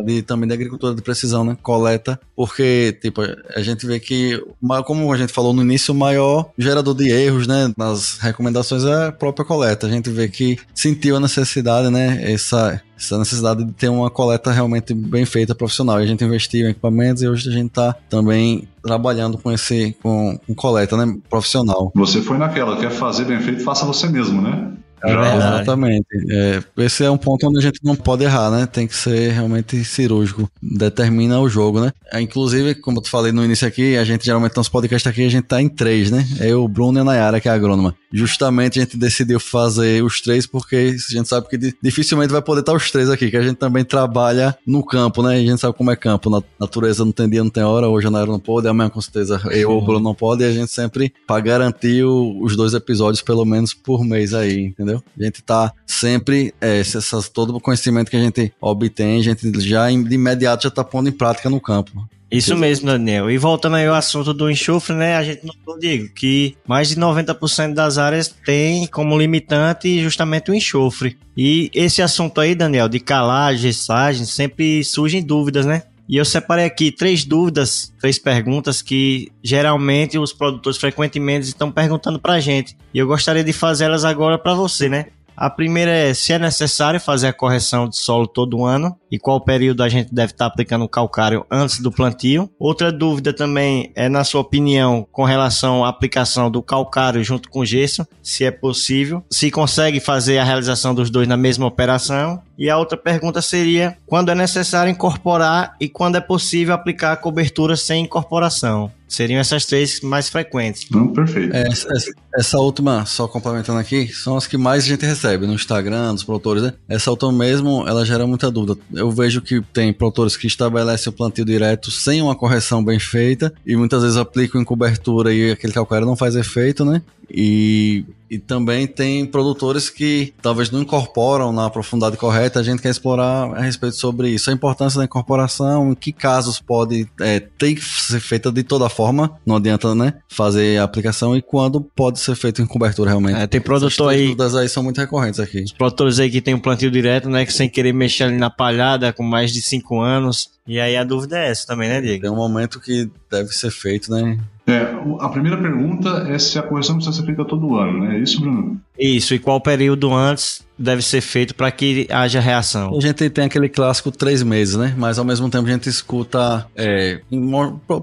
[0.05, 4.41] de, também da agricultura de precisão, né, coleta, porque, tipo, a gente vê que,
[4.85, 9.07] como a gente falou no início, o maior gerador de erros, né, nas recomendações é
[9.07, 9.87] a própria coleta.
[9.87, 14.53] A gente vê que sentiu a necessidade, né, essa essa necessidade de ter uma coleta
[14.53, 16.01] realmente bem feita, profissional.
[16.01, 19.97] E a gente investiu em equipamentos e hoje a gente está também trabalhando com esse
[20.03, 21.91] com, com coleta né, profissional.
[21.95, 24.73] Você foi naquela, quer fazer bem feito, faça você mesmo, né?
[25.05, 26.07] É exatamente.
[26.31, 28.67] É, esse é um ponto onde a gente não pode errar, né?
[28.67, 30.51] Tem que ser realmente cirúrgico.
[30.63, 31.93] Determina o jogo, né?
[32.13, 35.29] É, inclusive, como eu falei no início aqui, a gente geralmente nos podcasts aqui, a
[35.29, 36.27] gente tá em três, né?
[36.41, 37.95] É o Bruno e a Nayara, que é a agrônoma.
[38.13, 42.61] Justamente a gente decidiu fazer os três porque a gente sabe que dificilmente vai poder
[42.61, 45.35] estar os três aqui, que a gente também trabalha no campo, né?
[45.35, 46.31] A gente sabe como é campo.
[46.31, 47.89] Na natureza não tem dia, não tem hora.
[47.89, 50.45] Hoje a Nayara não pode, amanhã com certeza eu ou o Bruno não pode.
[50.45, 54.61] E a gente sempre, para garantir o, os dois episódios pelo menos por mês aí,
[54.61, 54.94] entendeu?
[54.95, 55.03] Entendeu?
[55.19, 59.61] A gente tá sempre, é, essas, todo o conhecimento que a gente obtém, a gente
[59.61, 62.07] já de imediato já tá pondo em prática no campo.
[62.31, 63.31] Isso mesmo, Daniel.
[63.31, 65.17] E voltando aí ao assunto do enxofre, né?
[65.17, 70.55] A gente não digo que mais de 90% das áreas tem como limitante justamente o
[70.55, 71.17] enxofre.
[71.37, 75.85] E esse assunto aí, Daniel, de calagem, gessagem, sempre surgem dúvidas, né?
[76.09, 82.21] E eu separei aqui três dúvidas, três perguntas que geralmente os produtores frequentemente estão perguntando
[82.21, 82.77] pra gente.
[82.93, 85.07] E eu gostaria de fazê-las agora para você, né?
[85.37, 89.41] A primeira é se é necessário fazer a correção de solo todo ano e qual
[89.41, 92.51] período a gente deve estar aplicando o calcário antes do plantio.
[92.59, 97.65] Outra dúvida também é, na sua opinião, com relação à aplicação do calcário junto com
[97.65, 102.43] gesso, se é possível, se consegue fazer a realização dos dois na mesma operação.
[102.57, 107.17] E a outra pergunta seria quando é necessário incorporar e quando é possível aplicar a
[107.17, 108.91] cobertura sem incorporação.
[109.09, 110.89] Seriam essas três mais frequentes.
[110.91, 111.55] Não, perfeito.
[111.55, 111.89] É, essa,
[112.37, 116.25] essa, última, só complementando aqui, são as que mais a gente recebe no Instagram, dos
[116.25, 116.73] produtores, né?
[116.89, 118.79] Essa última mesmo, ela gera muita dúvida.
[118.93, 123.53] Eu vejo que tem produtores que estabelecem o plantio direto sem uma correção bem feita
[123.67, 127.03] e muitas vezes aplicam em cobertura e aquele calcário não faz efeito, né?
[127.31, 132.61] E, e também tem produtores que talvez não incorporam na profundidade correta.
[132.61, 134.51] A gente quer explorar a respeito sobre isso.
[134.51, 138.89] A importância da incorporação, em que casos pode é, ter que ser feita de toda
[138.89, 143.41] forma, não adianta né, fazer a aplicação, e quando pode ser feito em cobertura realmente.
[143.41, 144.25] É, tem produtor aí.
[144.25, 145.63] dúvidas aí são muito recorrentes aqui.
[145.63, 148.51] Os produtores aí que tem um plantio direto, né, que sem querer mexer ali na
[148.51, 150.51] palhada, com mais de 5 anos.
[150.67, 152.23] E aí a dúvida é essa também, né, Diego?
[152.23, 154.39] Tem um momento que deve ser feito, né?
[154.67, 158.17] É, a primeira pergunta é se a correção precisa ser feita todo ano, né?
[158.17, 158.81] É isso, Bruno?
[158.99, 162.97] Isso, e qual período antes deve ser feito para que haja reação?
[162.97, 164.95] A gente tem aquele clássico três meses, né?
[164.97, 167.21] Mas ao mesmo tempo a gente escuta é,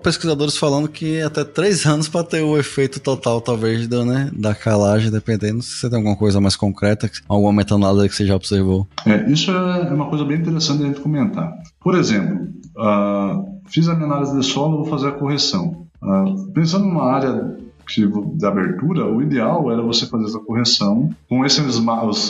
[0.04, 4.54] pesquisadores falando que até três anos para ter o efeito total, talvez, do, né, da
[4.54, 8.88] calagem, dependendo se você tem alguma coisa mais concreta, alguma metanálise que você já observou.
[9.06, 11.52] É, isso é uma coisa bem interessante a gente comentar.
[11.80, 12.48] Por exemplo,
[12.78, 15.88] uh, fiz a minha análise de solo, vou fazer a correção.
[16.02, 21.62] Uh, pensando numa área de abertura, o ideal era você fazer essa correção com esse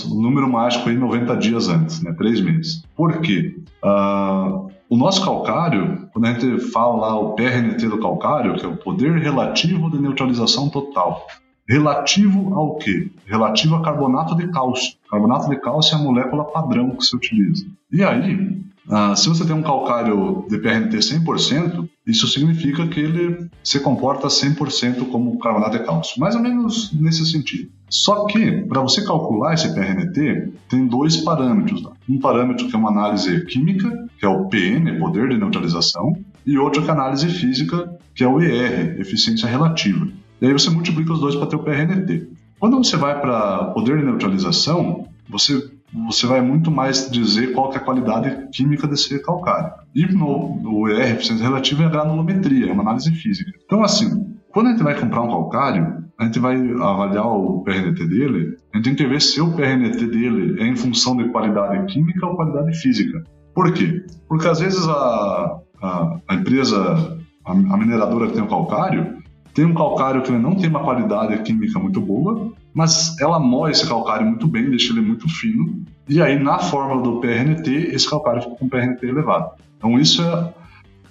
[0.09, 2.83] número mágico aí 90 dias antes, né, 3 meses.
[2.95, 3.55] Por quê?
[3.83, 8.67] Uh, o nosso calcário, quando a gente fala lá o PRNT do calcário, que é
[8.67, 11.25] o poder relativo de neutralização total,
[11.67, 13.09] relativo ao quê?
[13.25, 14.95] Relativo a carbonato de cálcio.
[15.09, 17.65] Carbonato de cálcio é a molécula padrão que se utiliza.
[17.91, 23.49] E aí, ah, se você tem um calcário de PRNT 100%, isso significa que ele
[23.63, 27.69] se comporta 100% como carbonato de cálcio, mais ou menos nesse sentido.
[27.89, 31.81] Só que, para você calcular esse PRNT, tem dois parâmetros.
[31.83, 31.91] Tá?
[32.09, 36.15] Um parâmetro que é uma análise química, que é o PM, poder de neutralização,
[36.45, 40.07] e outro que é a análise física, que é o ER, eficiência relativa.
[40.41, 42.29] E aí você multiplica os dois para ter o PRNT.
[42.59, 47.77] Quando você vai para poder de neutralização, você você vai muito mais dizer qual é
[47.77, 49.73] a qualidade química desse calcário.
[49.93, 53.51] E no, no ER, eficiência relativa, é a granulometria, é uma análise física.
[53.65, 58.05] Então, assim, quando a gente vai comprar um calcário, a gente vai avaliar o PRNT
[58.05, 61.91] dele, a gente tem que ver se o PRNT dele é em função de qualidade
[61.91, 63.23] química ou qualidade física.
[63.53, 64.05] Por quê?
[64.27, 69.20] Porque às vezes a, a, a empresa, a, a mineradora que tem o calcário,
[69.53, 73.87] tem um calcário que não tem uma qualidade química muito boa, mas ela moe esse
[73.87, 78.41] calcário muito bem, deixa ele muito fino, e aí na fórmula do PRNT, esse calcário
[78.41, 79.51] fica com PRNT elevado.
[79.77, 80.53] Então isso é...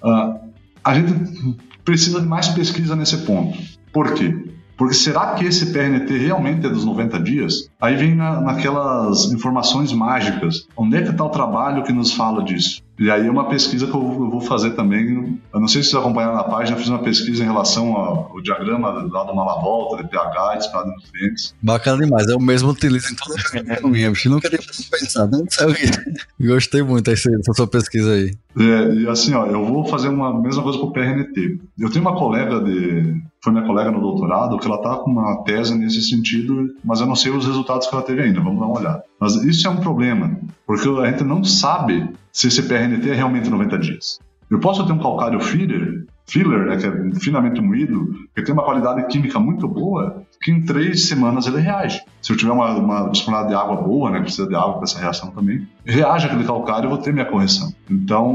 [0.02, 0.50] Uh,
[0.82, 3.58] a gente precisa de mais pesquisa nesse ponto.
[3.92, 4.34] Por quê?
[4.76, 7.69] Porque será que esse PRNT realmente é dos 90 dias?
[7.80, 10.66] Aí vem na, naquelas informações mágicas.
[10.76, 12.82] Onde é que está o trabalho que nos fala disso?
[13.00, 15.40] E aí é uma pesquisa que eu vou fazer também.
[15.54, 18.30] Eu não sei se vocês acompanharam na página, eu fiz uma pesquisa em relação ao,
[18.30, 21.54] ao diagrama lá do Malavolta, de pH, de disparado de nutrientes.
[21.62, 23.40] Bacana demais, eu mesmo utilizo em toda
[23.82, 24.28] a minha, bicho.
[24.28, 24.60] Nunca tinha
[24.90, 25.66] pensado, não sei
[26.38, 28.34] Gostei muito dessa sua pesquisa aí.
[28.58, 31.60] É, e assim, ó, eu vou fazer uma mesma coisa com o PRNT.
[31.78, 33.14] Eu tenho uma colega de.
[33.42, 37.06] Foi minha colega no doutorado, que ela tá com uma tese nesse sentido, mas eu
[37.06, 39.04] não sei os resultados que ela teve ainda, vamos dar uma olhada.
[39.18, 43.48] Mas isso é um problema, porque a gente não sabe se esse PRNT é realmente
[43.48, 44.18] 90 dias.
[44.50, 48.64] Eu posso ter um calcário filler, filler, né, que é finamente moído, que tem uma
[48.64, 52.00] qualidade química muito boa, que em três semanas ele reage.
[52.20, 54.98] Se eu tiver uma, uma disponibilidade de água boa, né, precisa de água para essa
[54.98, 57.72] reação também, reage aquele calcário e vou ter minha correção.
[57.88, 58.34] Então,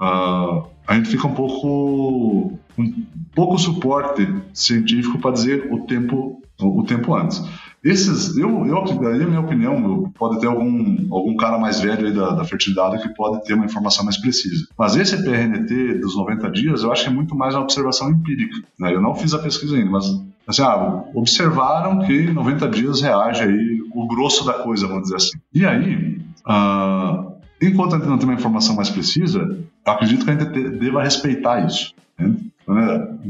[0.00, 6.82] uh, a gente fica um pouco um pouco suporte científico para dizer o tempo o
[6.84, 7.42] tempo antes.
[7.82, 12.12] Esses, eu, eu, aí a minha opinião, pode ter algum, algum cara mais velho aí
[12.12, 14.66] da, da fertilidade que pode ter uma informação mais precisa.
[14.78, 18.56] Mas esse PRNT dos 90 dias, eu acho que é muito mais uma observação empírica.
[18.78, 18.94] Né?
[18.94, 20.04] Eu não fiz a pesquisa ainda, mas
[20.46, 25.38] assim, ah, observaram que 90 dias reage aí o grosso da coisa, vamos dizer assim.
[25.54, 30.34] E aí, uh, enquanto a gente não tem uma informação mais precisa, acredito que a
[30.34, 31.94] gente deva respeitar isso.
[32.18, 32.36] Né?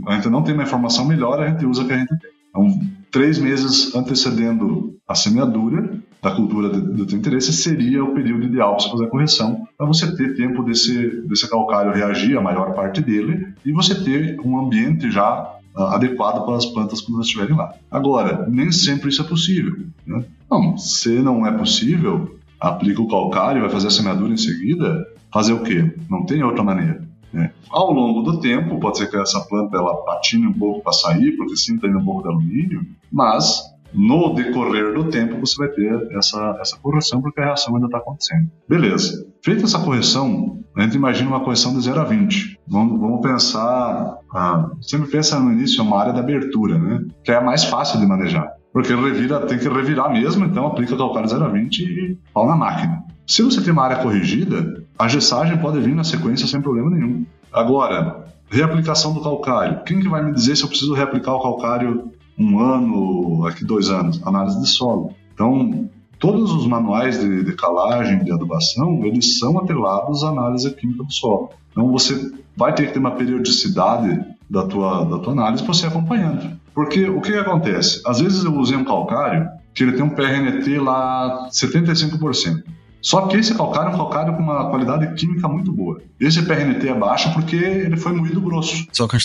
[0.06, 2.29] A gente não tem uma informação melhor, a gente usa o que a gente tem.
[2.50, 2.80] Então,
[3.10, 8.82] três meses antecedendo a semeadura da cultura do teu interesse seria o período ideal para
[8.82, 13.00] você fazer a correção, para você ter tempo desse, desse calcário reagir, a maior parte
[13.00, 17.56] dele, e você ter um ambiente já uh, adequado para as plantas quando elas estiverem
[17.56, 17.72] lá.
[17.90, 19.76] Agora, nem sempre isso é possível.
[20.06, 20.22] Né?
[20.50, 25.54] Não, se não é possível, aplica o calcário, vai fazer a semeadura em seguida, fazer
[25.54, 25.94] o quê?
[26.08, 27.02] Não tem outra maneira.
[27.32, 27.52] Né?
[27.70, 31.32] Ao longo do tempo, pode ser que essa planta ela patine um pouco para sair,
[31.36, 33.62] porque sinta ainda um pouco de alumínio, mas
[33.92, 37.98] no decorrer do tempo você vai ter essa, essa correção, porque a reação ainda está
[37.98, 38.48] acontecendo.
[38.68, 39.26] Beleza.
[39.42, 42.58] Feita essa correção, a gente imagina uma correção de 0 a 20.
[42.68, 47.04] Vamos, vamos pensar, ah, sempre pensa no início, é uma área de abertura, né?
[47.24, 48.48] que é a mais fácil de manejar.
[48.72, 52.54] Porque revira, tem que revirar mesmo, então aplica calcário 0 a 20 e pau na
[52.54, 53.02] máquina.
[53.30, 57.24] Se você tem uma área corrigida, a gessagem pode vir na sequência sem problema nenhum.
[57.52, 59.84] Agora, reaplicação do calcário.
[59.84, 63.88] Quem que vai me dizer se eu preciso reaplicar o calcário um ano, aqui dois
[63.88, 65.14] anos, análise de solo.
[65.32, 71.04] Então, todos os manuais de, de calagem, de adubação, eles são atrelados à análise química
[71.04, 71.50] do solo.
[71.70, 75.86] Então, você vai ter que ter uma periodicidade da tua, da tua análise para você
[75.86, 76.50] acompanhando.
[76.74, 78.02] Porque o que, que acontece?
[78.04, 82.64] Às vezes eu usei um calcário que ele tem um PRNT lá 75%.
[83.02, 86.00] Só que esse calcário é um calcário com uma qualidade química muito boa.
[86.18, 88.86] Esse PRNT é baixo porque ele foi moído grosso.
[88.92, 89.16] Só que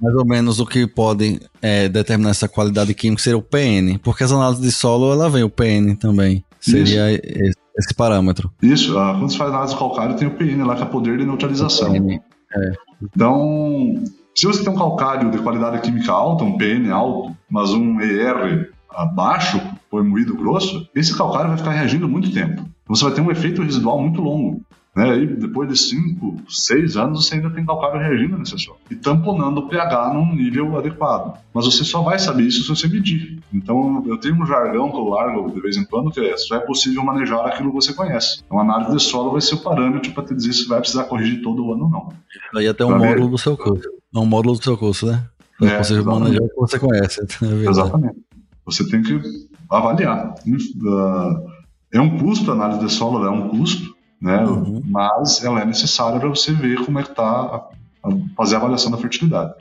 [0.00, 4.24] mais ou menos o que pode é, determinar essa qualidade química seria o PN, porque
[4.24, 6.44] as análises de solo ela vem o PN também.
[6.60, 8.50] Seria esse, esse, parâmetro.
[8.60, 11.18] Isso, ah, quando você faz análise de calcário tem o PN lá que é poder
[11.18, 11.92] de neutralização.
[11.92, 12.72] PN, é.
[13.02, 14.02] Então,
[14.34, 18.70] se você tem um calcário de qualidade química alta, um PN alto, mas um ER
[18.90, 19.60] abaixo,
[19.90, 22.64] foi moído grosso, esse calcário vai ficar reagindo muito tempo.
[22.86, 24.62] Você vai ter um efeito residual muito longo.
[24.98, 25.16] Né?
[25.16, 29.60] E depois de 5, 6 anos, você ainda tem calcário reagindo nesse solo e tamponando
[29.60, 31.38] o pH num nível adequado.
[31.54, 33.38] Mas você só vai saber isso se você medir.
[33.52, 36.56] Então, eu tenho um jargão que eu largo de vez em quando, que é só
[36.56, 38.42] é possível manejar aquilo que você conhece.
[38.44, 41.04] Então, a análise de solo vai ser o parâmetro para te dizer se vai precisar
[41.04, 42.12] corrigir todo ano ou não.
[42.56, 43.30] Aí até um módulo ver.
[43.30, 43.88] do seu curso.
[44.12, 45.24] É um módulo do seu curso, né?
[45.62, 47.20] É, você manejar o que você conhece.
[47.40, 48.16] É exatamente.
[48.64, 49.20] Você tem que
[49.70, 50.34] avaliar.
[50.46, 51.48] Uh,
[51.92, 54.44] é um custo, a análise de solo é um custo, né?
[54.44, 54.82] Uhum.
[54.86, 57.68] Mas ela é necessária para você ver como é que está,
[58.36, 59.54] fazer a avaliação da fertilidade.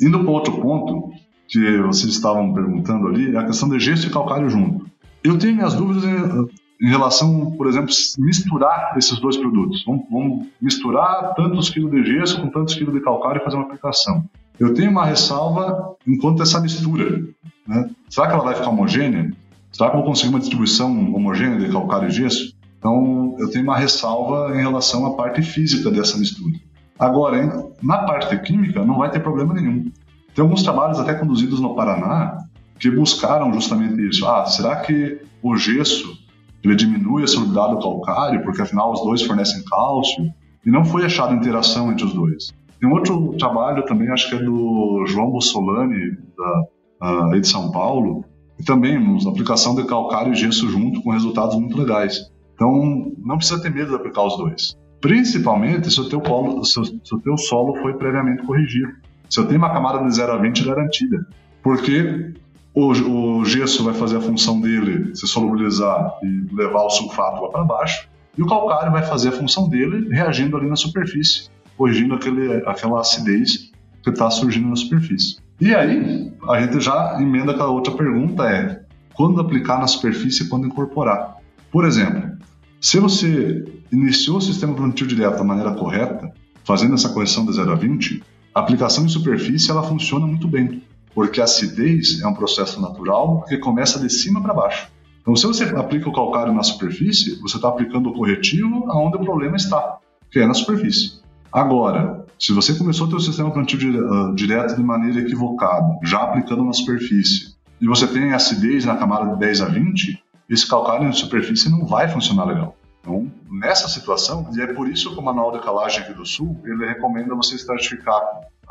[0.00, 1.12] Indo para outro ponto
[1.48, 4.86] que vocês estavam perguntando ali, é a questão de gesso e calcário junto.
[5.22, 9.84] Eu tenho minhas dúvidas em, em relação, por exemplo, misturar esses dois produtos.
[9.86, 13.64] Vamos, vamos misturar tantos quilos de gesso com tantos quilos de calcário e fazer uma
[13.64, 14.24] aplicação.
[14.58, 17.22] Eu tenho uma ressalva enquanto essa mistura.
[17.66, 17.90] Né?
[18.08, 19.32] Será que ela vai ficar homogênea?
[19.74, 22.54] Será que eu vou conseguir uma distribuição homogênea de calcário e gesso?
[22.78, 26.54] Então, eu tenho uma ressalva em relação à parte física dessa mistura.
[26.96, 27.50] Agora, hein,
[27.82, 29.90] na parte química, não vai ter problema nenhum.
[30.32, 32.38] Tem alguns trabalhos até conduzidos no Paraná
[32.78, 34.24] que buscaram justamente isso.
[34.28, 36.16] Ah, será que o gesso
[36.62, 40.32] ele diminui a solubilidade do calcário, porque afinal os dois fornecem cálcio?
[40.64, 42.52] E não foi achada interação entre os dois.
[42.78, 47.72] Tem um outro trabalho também, acho que é do João Bussolani, da, uh, de São
[47.72, 48.24] Paulo,
[48.58, 52.30] e também nos aplicação de calcário e gesso junto com resultados muito legais.
[52.54, 54.76] Então, não precisa ter medo de aplicar os dois.
[55.00, 58.92] Principalmente se o teu, polo, se, se o teu solo foi previamente corrigido.
[59.28, 61.26] Se eu tenho uma camada de 0 a 20 garantida.
[61.62, 62.32] Porque
[62.74, 67.48] o, o, gesso vai fazer a função dele se solubilizar e levar o sulfato lá
[67.48, 72.14] para baixo, e o calcário vai fazer a função dele reagindo ali na superfície, corrigindo
[72.14, 73.70] aquele, aquela acidez
[74.02, 75.36] que está surgindo na superfície.
[75.60, 78.82] E aí, a gente já emenda aquela outra pergunta é
[79.14, 81.36] quando aplicar na superfície e quando incorporar.
[81.70, 82.36] Por exemplo,
[82.80, 86.32] se você iniciou o sistema plantio direto da maneira correta,
[86.64, 88.22] fazendo essa correção de 0 a 20,
[88.54, 90.82] a aplicação em superfície ela funciona muito bem,
[91.14, 94.88] porque a acidez é um processo natural que começa de cima para baixo.
[95.22, 99.20] Então, se você aplica o calcário na superfície, você está aplicando o corretivo aonde o
[99.20, 99.98] problema está,
[100.30, 101.22] que é na superfície.
[101.50, 106.62] Agora, se você começou o seu sistema plantio uh, direto de maneira equivocada, já aplicando
[106.62, 111.12] na superfície, e você tem acidez na camada de 10 a 20, esse calcário na
[111.12, 112.76] superfície não vai funcionar legal.
[113.00, 116.60] Então, nessa situação, e é por isso que o Manual de Calagem aqui do Sul,
[116.66, 118.20] ele recomenda você estratificar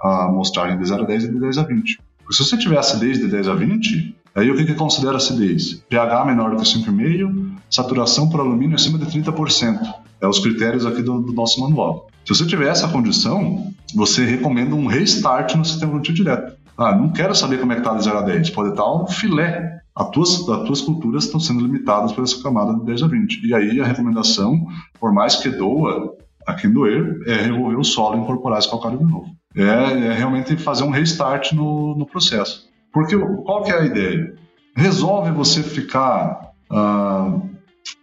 [0.03, 1.99] a amostragem de 0 a 10 e de 10 a 20.
[2.19, 5.84] Porque se você tiver acidez de 10 a 20, aí o que, que considera acidez?
[5.89, 9.95] pH menor que 5,5, saturação por alumínio acima de 30%.
[10.21, 12.07] É os critérios aqui do, do nosso manual.
[12.26, 16.53] Se você tiver essa condição, você recomenda um restart no sistema plantio direto.
[16.78, 18.49] Ah, não quero saber como é que está de 0 a 10.
[18.51, 19.80] Pode estar um filé.
[19.95, 23.47] as tuas, as tuas culturas estão sendo limitadas por essa camada de 10 a 20.
[23.47, 24.65] E aí a recomendação,
[24.99, 26.15] por mais que doa,
[26.47, 29.28] a quem doer, é remover o solo e incorporar esse calcário de novo.
[29.55, 32.67] É, é realmente fazer um restart no, no processo.
[32.91, 34.34] Porque qual que é a ideia?
[34.76, 37.39] Resolve você ficar ah,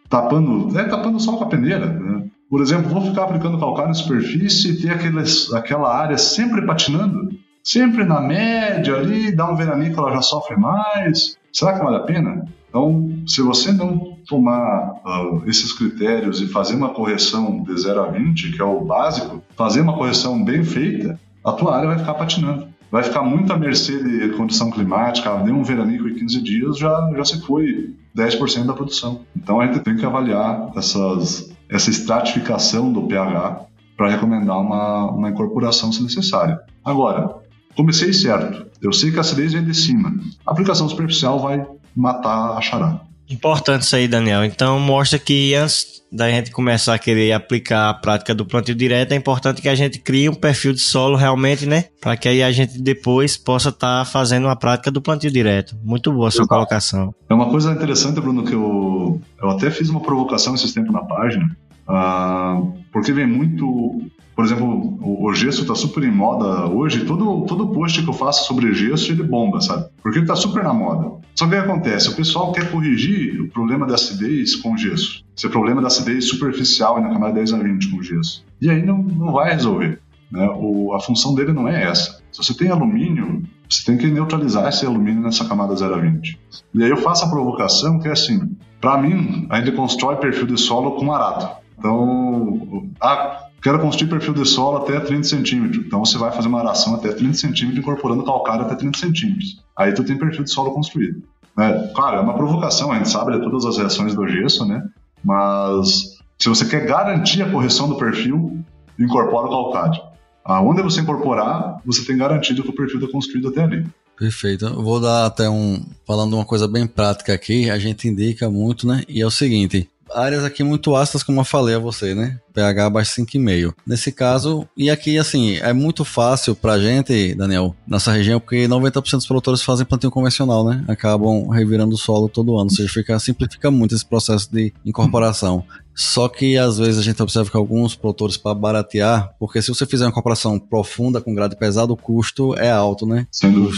[0.08, 2.19] tapando, é, tapando só com a peneira, né?
[2.50, 7.30] Por exemplo, vou ficar aplicando calcário em superfície e ter aqueles, aquela área sempre patinando?
[7.62, 11.36] Sempre na média ali, dá um veranico, ela já sofre mais.
[11.52, 12.44] Será que vale a pena?
[12.68, 18.06] Então, se você não tomar uh, esses critérios e fazer uma correção de 0 a
[18.06, 22.14] 20, que é o básico, fazer uma correção bem feita, a tua área vai ficar
[22.14, 22.66] patinando.
[22.90, 27.10] Vai ficar muito à mercê de condição climática, deu um veranico em 15 dias, já,
[27.16, 29.20] já se foi 10% da produção.
[29.36, 33.66] Então a gente tem que avaliar essas, essa estratificação do pH
[33.96, 36.58] para recomendar uma, uma incorporação se necessária.
[36.84, 37.36] Agora,
[37.76, 38.66] comecei certo.
[38.82, 40.12] Eu sei que a acidez vem de cima.
[40.44, 41.64] A aplicação superficial vai
[41.94, 43.09] matar a charada.
[43.30, 44.44] Importante isso aí, Daniel.
[44.44, 49.12] Então mostra que antes da gente começar a querer aplicar a prática do plantio direto,
[49.12, 51.84] é importante que a gente crie um perfil de solo realmente, né?
[52.00, 55.76] Para que aí a gente depois possa estar tá fazendo a prática do plantio direto.
[55.84, 57.14] Muito boa a sua colocação.
[57.28, 61.04] É uma coisa interessante, Bruno, que eu, eu até fiz uma provocação esses tempos na
[61.04, 61.56] página,
[61.88, 64.02] uh, porque vem muito
[64.34, 67.04] por exemplo, o, gesso está super em moda hoje.
[67.04, 69.86] Todo, todo post que eu faço sobre gesso, ele bomba, sabe?
[70.02, 71.20] Porque ele está super na moda.
[71.34, 72.08] Só que o que acontece?
[72.08, 75.24] O pessoal quer corrigir o problema da acidez com gesso.
[75.36, 78.44] Esse é problema da acidez superficial na camada 10 a 20 com gesso.
[78.60, 80.00] E aí não, não vai resolver.
[80.30, 80.48] Né?
[80.56, 82.20] O, a função dele não é essa.
[82.32, 86.38] Se você tem alumínio, você tem que neutralizar esse alumínio nessa camada 0 a 20.
[86.74, 90.46] E aí eu faço a provocação que é assim, para mim, a gente constrói perfil
[90.46, 91.60] de solo com arato.
[91.78, 95.84] Então, ah, Quero construir perfil de solo até 30 centímetros.
[95.84, 99.62] Então você vai fazer uma aração até 30 centímetros, incorporando calcário até 30 centímetros.
[99.76, 101.22] Aí tu tem perfil de solo construído.
[101.58, 104.82] É, claro, é uma provocação, a gente sabe de todas as reações do gesso, né?
[105.22, 108.58] Mas se você quer garantir a correção do perfil,
[108.98, 110.02] incorpora o calcário.
[110.42, 113.86] Aonde você incorporar, você tem garantido que o perfil está construído até ali.
[114.18, 114.66] Perfeito.
[114.66, 115.82] Eu vou dar até um.
[116.06, 119.02] Falando uma coisa bem prática aqui, a gente indica muito, né?
[119.08, 122.38] E é o seguinte: áreas aqui muito ácidas, como eu falei a você, né?
[122.52, 123.74] pH abaixo de 5,5.
[123.86, 129.16] Nesse caso, e aqui, assim, é muito fácil pra gente, Daniel, nessa região, porque 90%
[129.16, 130.84] dos produtores fazem plantio convencional, né?
[130.88, 135.64] Acabam revirando o solo todo ano, ou seja, fica, simplifica muito esse processo de incorporação.
[136.00, 139.84] Só que às vezes a gente observa que alguns produtores para baratear, porque se você
[139.84, 143.26] fizer uma incorporação profunda com grade pesado, o custo é alto, né?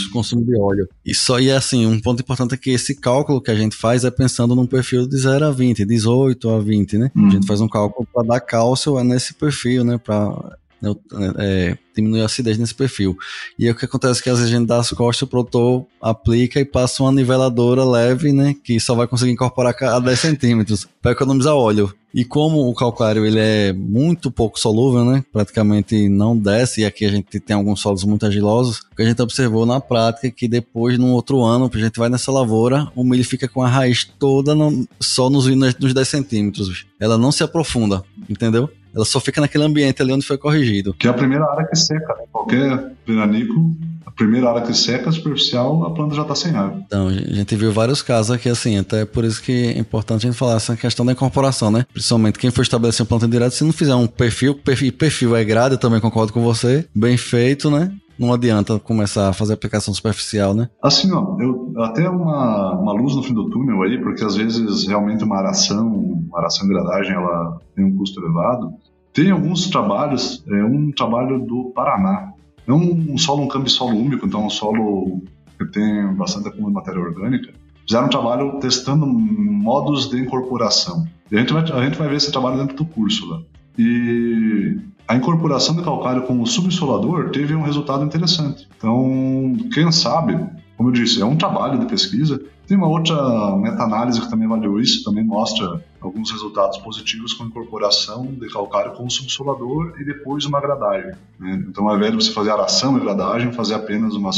[0.08, 0.88] O consumo de óleo.
[1.04, 4.04] E só e assim, um ponto importante é que esse cálculo que a gente faz
[4.04, 7.10] é pensando num perfil de 0 a 20, 18 a 20, né?
[7.16, 7.26] Hum.
[7.26, 9.98] A gente faz um cálculo para dar cálcio é nesse perfil, né?
[9.98, 10.94] Para né,
[11.38, 13.16] é, diminuir a acidez nesse perfil.
[13.58, 15.26] E aí o que acontece é que às vezes a gente dá as costas, o
[15.26, 18.54] produtor aplica e passa uma niveladora leve, né?
[18.64, 21.94] Que só vai conseguir incorporar a 10 centímetros para economizar óleo.
[22.14, 25.24] E como o calcário ele é muito pouco solúvel, né?
[25.32, 29.06] Praticamente não desce, e aqui a gente tem alguns solos muito agilosos, o que a
[29.06, 32.86] gente observou na prática é que depois, no outro ano, a gente vai nessa lavoura,
[32.94, 36.84] o milho fica com a raiz toda no, só nos, nos 10 centímetros.
[37.00, 38.68] Ela não se aprofunda, entendeu?
[38.94, 40.94] Ela só fica naquele ambiente ali onde foi corrigido.
[40.94, 42.24] Que é a primeira área que seca, né?
[42.30, 43.74] Qualquer veranico,
[44.06, 46.82] a primeira área que seca, superficial, a planta já está sem água.
[46.86, 50.30] Então, a gente viu vários casos aqui assim, até por isso que é importante a
[50.30, 51.86] gente falar essa questão da incorporação, né?
[51.92, 55.44] Principalmente quem for estabelecer um planta direto, se não fizer um perfil, perfil, perfil é
[55.44, 57.90] grade, eu também concordo com você, bem feito, né?
[58.18, 60.68] Não adianta começar a fazer aplicação superficial, né?
[60.82, 64.86] Assim, ó, eu, até uma, uma luz no fim do túnel aí, porque às vezes
[64.86, 68.72] realmente uma aração, uma aração gradagem, ela tem um custo elevado.
[69.12, 72.32] Tem alguns trabalhos, é um trabalho do Paraná.
[72.66, 75.20] É um, um solo, um câmbio solo úmico, então é um solo
[75.58, 77.52] que tem bastante acúmulo de matéria orgânica.
[77.86, 81.06] Fizeram um trabalho testando modos de incorporação.
[81.30, 83.40] E a gente vai, a gente vai ver esse trabalho dentro do curso lá.
[83.78, 84.78] E
[85.12, 88.66] a incorporação de calcário com o subsolador teve um resultado interessante.
[88.78, 90.38] Então, quem sabe,
[90.74, 92.42] como eu disse, é um trabalho de pesquisa.
[92.66, 98.24] Tem uma outra meta-análise que também avaliou isso, também mostra alguns resultados positivos com incorporação
[98.24, 101.12] de calcário com o subsolador e depois uma gradagem.
[101.38, 101.62] Né?
[101.68, 104.30] Então, ao invés de você fazer aração e gradagem, fazer apenas uma,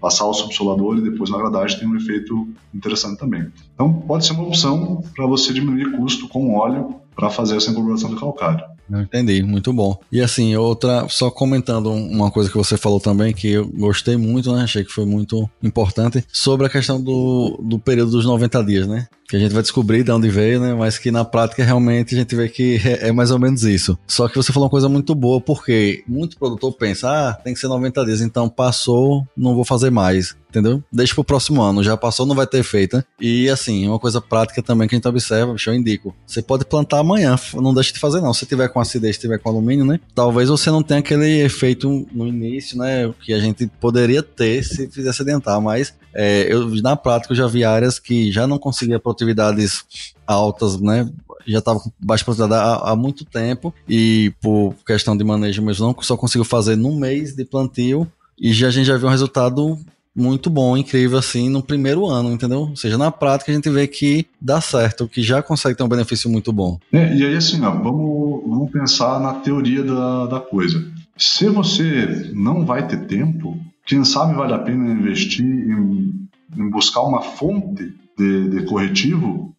[0.00, 3.46] passar o subsolador e depois na gradagem tem um efeito interessante também.
[3.74, 8.10] Então, pode ser uma opção para você diminuir custo com óleo para fazer essa incorporação
[8.10, 8.74] de calcário.
[8.90, 9.98] Eu entendi, muito bom.
[10.10, 14.52] E assim, outra, só comentando uma coisa que você falou também, que eu gostei muito,
[14.52, 14.62] né?
[14.62, 19.06] Achei que foi muito importante, sobre a questão do, do período dos 90 dias, né?
[19.28, 20.74] Que a gente vai descobrir de onde veio, né?
[20.74, 23.98] Mas que na prática realmente a gente vê que é, é mais ou menos isso.
[24.06, 27.60] Só que você falou uma coisa muito boa, porque muito produtor pensa, ah, tem que
[27.60, 30.82] ser 90 dias, então passou, não vou fazer mais entendeu?
[30.92, 33.04] Deixa pro próximo ano, já passou, não vai ter efeito, né?
[33.20, 37.00] E assim, uma coisa prática também que a gente observa, eu indico, você pode plantar
[37.00, 40.00] amanhã, não deixe de fazer não, se tiver com acidez, tiver com alumínio, né?
[40.14, 44.88] Talvez você não tenha aquele efeito no início, né, que a gente poderia ter se
[44.90, 48.98] fizesse adiantar, mas é, eu na prática eu já vi áreas que já não conseguia
[48.98, 49.84] produtividades
[50.26, 51.08] altas, né?
[51.46, 55.86] Já estava com baixa produtividade há, há, muito tempo e por questão de manejo mesmo
[55.86, 59.10] não só conseguiu fazer num mês de plantio e já a gente já viu um
[59.10, 59.78] resultado
[60.14, 62.60] muito bom, incrível assim no primeiro ano, entendeu?
[62.60, 65.88] Ou seja, na prática a gente vê que dá certo, que já consegue ter um
[65.88, 66.78] benefício muito bom.
[66.92, 70.84] É, e aí assim, ó, vamos, vamos pensar na teoria da, da coisa.
[71.16, 77.02] Se você não vai ter tempo, quem sabe vale a pena investir em, em buscar
[77.02, 79.54] uma fonte de, de corretivo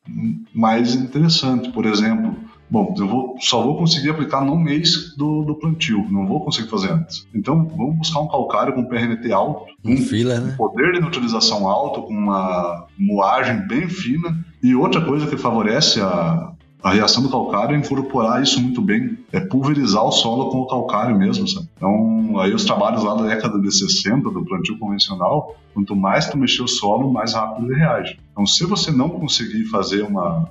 [0.54, 1.72] mais interessante.
[1.72, 2.36] Por exemplo,
[2.70, 6.70] Bom, eu vou, só vou conseguir aplicar no mês do, do, plantio, não vou conseguir
[6.70, 7.28] fazer antes.
[7.34, 10.56] Então, vamos buscar um calcário com PRNT alto, um, fila, né?
[10.58, 14.36] poder de neutralização alto, com uma moagem bem fina.
[14.64, 19.18] E outra coisa que favorece a, a reação do calcário é incorporar isso muito bem,
[19.32, 21.68] é pulverizar o solo com o calcário mesmo, sabe?
[21.78, 26.38] Então, aí os trabalhos lá da década de 60, do plantio convencional, quanto mais tu
[26.38, 28.20] mexer o solo, mais rápido ele reage.
[28.32, 30.50] Então, se você não conseguir fazer uma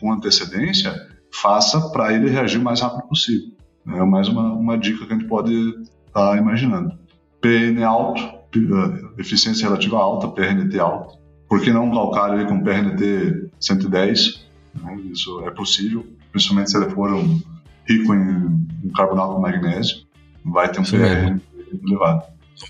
[0.00, 0.94] com antecedência,
[1.40, 3.48] faça para ele reagir o mais rápido possível.
[3.86, 5.52] É mais uma, uma dica que a gente pode
[6.06, 6.96] estar tá imaginando.
[7.40, 8.22] PN alto,
[8.56, 11.18] eh, eficiência relativa alta, PRNT alto.
[11.48, 14.46] Por que não um calcário com PRNT 110?
[14.82, 14.96] Né?
[15.12, 17.40] Isso é possível, principalmente se ele for um,
[17.86, 19.96] rico em, em carbonato de magnésio,
[20.44, 21.42] vai ter um PRNT
[21.86, 22.22] elevado.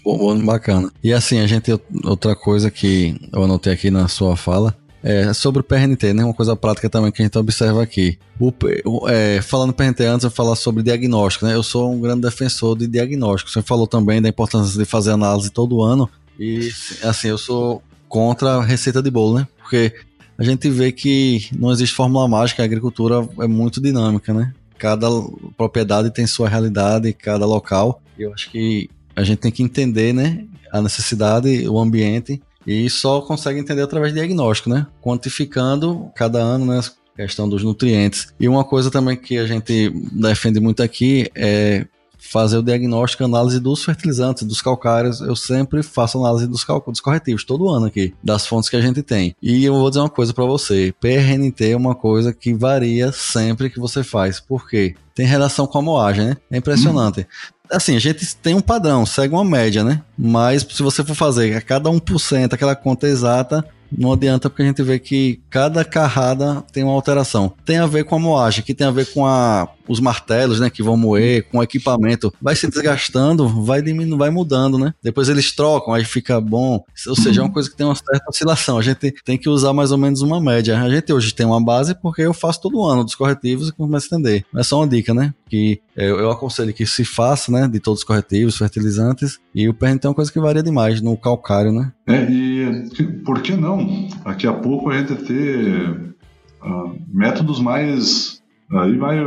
[0.03, 0.91] Bom, bacana.
[1.03, 1.71] E assim, a gente,
[2.05, 4.75] outra coisa que eu anotei aqui na sua fala,
[5.05, 6.25] é, sobre o PRNT, né?
[6.25, 8.19] Uma coisa prática também que a gente observa aqui.
[8.41, 11.55] O, é, falando PRNT antes, eu falar sobre diagnóstico, né?
[11.55, 13.51] Eu sou um grande defensor de diagnóstico.
[13.51, 16.09] Você falou também da importância de fazer análise todo ano.
[16.41, 16.71] E,
[17.03, 19.49] assim, eu sou contra a receita de bolo, né?
[19.59, 19.93] Porque
[20.39, 24.55] a gente vê que não existe fórmula mágica, a agricultura é muito dinâmica, né?
[24.79, 25.07] Cada
[25.55, 28.01] propriedade tem sua realidade, cada local.
[28.19, 30.47] Eu acho que a gente tem que entender, né?
[30.73, 34.87] A necessidade, o ambiente e só consegue entender através de diagnóstico, né?
[35.03, 36.81] Quantificando cada ano, né?
[37.17, 38.35] Questão dos nutrientes.
[38.41, 41.87] E uma coisa também que a gente defende muito aqui é
[42.31, 45.21] fazer o diagnóstico e análise dos fertilizantes, dos calcários.
[45.21, 49.03] Eu sempre faço análise dos, dos corretivos, todo ano aqui, das fontes que a gente
[49.03, 49.37] tem.
[49.43, 53.71] E eu vou dizer uma coisa para você: PRNT é uma coisa que varia sempre
[53.71, 54.41] que você faz.
[54.41, 54.95] Por quê?
[55.15, 56.37] Tem relação com a moagem, né?
[56.51, 57.21] É impressionante.
[57.21, 57.54] Hum.
[57.71, 60.03] Assim, a gente tem um padrão, segue uma média, né?
[60.17, 63.65] Mas se você for fazer a cada 1%, aquela conta exata,
[63.97, 67.53] não adianta porque a gente vê que cada carrada tem uma alteração.
[67.65, 70.71] Tem a ver com a moagem, que tem a ver com a, os martelos, né,
[70.71, 72.33] que vão moer, com o equipamento.
[72.41, 74.95] Vai se desgastando, vai diminuindo, vai mudando, né?
[75.03, 76.85] Depois eles trocam, aí fica bom.
[77.07, 78.79] Ou seja, é uma coisa que tem uma certa oscilação.
[78.79, 80.81] A gente tem que usar mais ou menos uma média.
[80.81, 84.09] A gente hoje tem uma base porque eu faço todo ano dos corretivos e começo
[84.13, 84.45] a entender.
[84.55, 85.35] É só uma dica, né?
[85.49, 89.39] Que eu, eu aconselho que se faça, né, de todos os corretivos, fertilizantes.
[89.55, 91.93] E o PRN tem uma coisa que varia demais no calcário, né?
[92.07, 94.09] É, e por que não?
[94.25, 96.15] Daqui a pouco a gente ter
[96.63, 98.43] uh, métodos mais.
[98.73, 99.19] Aí vai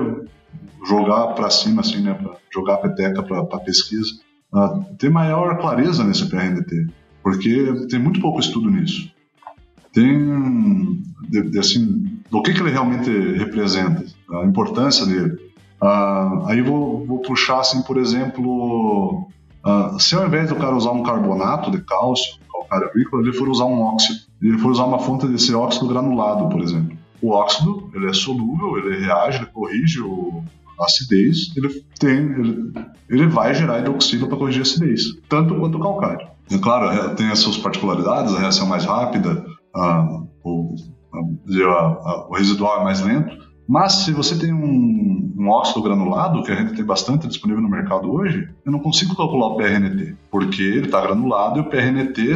[0.88, 2.14] jogar para cima, assim, né?
[2.14, 4.14] Pra jogar a peteca para pesquisa.
[4.54, 6.88] Uh, ter maior clareza nesse PRNT,
[7.22, 9.12] porque tem muito pouco estudo nisso.
[9.91, 15.34] Tem, de, de, assim, do que, que ele realmente representa, a importância dele.
[15.82, 19.28] Uh, aí vou, vou puxar, assim, por exemplo,
[19.66, 23.50] uh, se ao invés do cara usar um carbonato de cálcio, calcário agrícola, ele for
[23.50, 26.97] usar um óxido, ele for usar uma fonte desse óxido granulado, por exemplo.
[27.22, 30.43] O óxido, ele é solúvel, ele reage, ele corrige o,
[30.80, 32.74] a acidez, ele tem, ele,
[33.09, 36.28] ele vai gerar hidroxila para corrigir a acidez, tanto quanto o calcário.
[36.49, 39.45] E, claro, tem as suas particularidades, a reação é mais rápida,
[39.76, 40.76] a, o,
[41.13, 46.51] a, o residual é mais lento, mas se você tem um, um óxido granulado, que
[46.51, 50.61] a gente tem bastante disponível no mercado hoje, eu não consigo calcular o PRNT, porque
[50.61, 52.36] ele está granulado e o PRNT,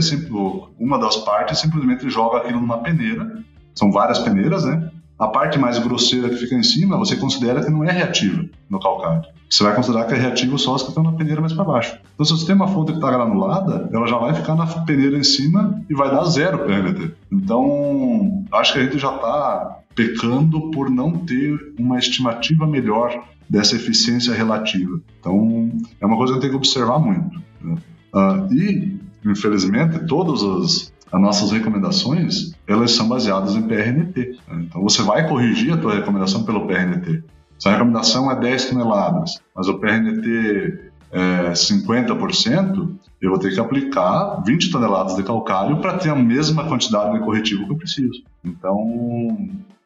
[0.77, 3.41] uma das partes, simplesmente joga aquilo numa peneira.
[3.76, 4.89] São várias peneiras, né?
[5.17, 8.80] A parte mais grosseira que fica em cima, você considera que não é reativa no
[8.80, 9.24] calcário.
[9.47, 11.95] Você vai considerar que é reativo só as que estão na peneira mais para baixo.
[12.13, 15.17] Então, se você tem uma fonte que está granulada, ela já vai ficar na peneira
[15.17, 17.11] em cima e vai dar zero PRNT.
[17.32, 23.76] Então, acho que a gente já está pecando por não ter uma estimativa melhor dessa
[23.76, 24.99] eficiência relativa.
[25.19, 25.69] Então,
[25.99, 27.41] é uma coisa que tem que observar muito.
[27.61, 27.76] Né?
[28.13, 34.38] Uh, e, infelizmente, todas as, as nossas recomendações, elas são baseadas em PRNT.
[34.47, 34.65] Né?
[34.67, 37.24] Então, você vai corrigir a tua recomendação pelo PRNT.
[37.59, 43.59] Se a recomendação é 10 toneladas, mas o PRNT é, 50%, eu vou ter que
[43.59, 48.24] aplicar 20 toneladas de calcário para ter a mesma quantidade de corretivo que eu preciso.
[48.43, 48.78] Então,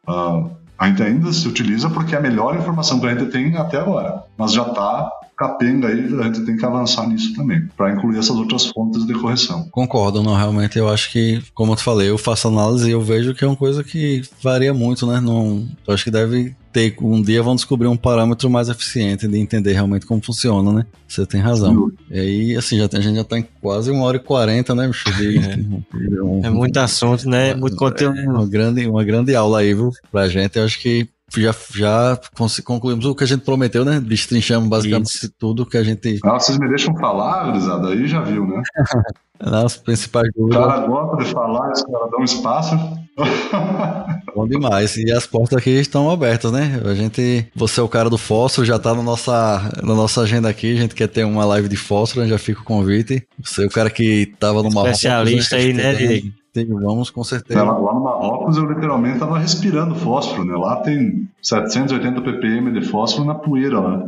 [0.07, 3.55] uh, a gente ainda se utiliza porque é a melhor informação que a gente tem
[3.55, 7.91] até agora, mas já está capenga aí, a gente tem que avançar nisso também, para
[7.91, 9.67] incluir essas outras fontes de correção.
[9.69, 13.01] Concordo, não, realmente eu acho que, como eu te falei, eu faço análise e eu
[13.01, 15.19] vejo que é uma coisa que varia muito, né?
[15.19, 19.39] Não, eu acho que deve ter, um dia vão descobrir um parâmetro mais eficiente de
[19.39, 20.86] entender realmente como funciona, né?
[21.07, 21.89] Você tem razão.
[22.11, 24.76] E aí, assim, já tem, a gente já tá em quase uma hora e quarenta,
[24.76, 25.09] né, bicho?
[25.13, 26.21] De, é.
[26.21, 27.51] Um, é muito assunto, né?
[27.51, 28.19] É muito conteúdo.
[28.19, 30.57] É uma grande, uma grande aula aí, viu, pra gente.
[30.57, 32.19] Eu acho que já, já
[32.63, 33.99] concluímos o que a gente prometeu, né?
[33.99, 35.32] Destrinchamos basicamente Isso.
[35.38, 36.19] tudo que a gente.
[36.23, 38.61] Ah, vocês me deixam falar, Grisada, aí já viu, né?
[39.38, 40.63] As principais dúvidas.
[40.63, 42.76] O cara gosta de falar, esse cara dá um espaço.
[44.34, 44.95] Bom demais.
[44.95, 46.82] E as portas aqui estão abertas, né?
[46.86, 50.47] A gente, você é o cara do fósforo, já tá na nossa, na nossa agenda
[50.49, 50.73] aqui.
[50.73, 53.26] A gente quer ter uma live de fósforo, já fica o convite.
[53.43, 54.97] Você é o cara que tava no Marrocos.
[54.97, 56.44] Especialista aí, né, Diego?
[56.64, 57.64] Vamos com certeza.
[57.64, 60.56] Lá, lá no Marrocos eu literalmente estava respirando fósforo, né?
[60.56, 64.03] Lá tem 780 ppm de fósforo na poeira lá.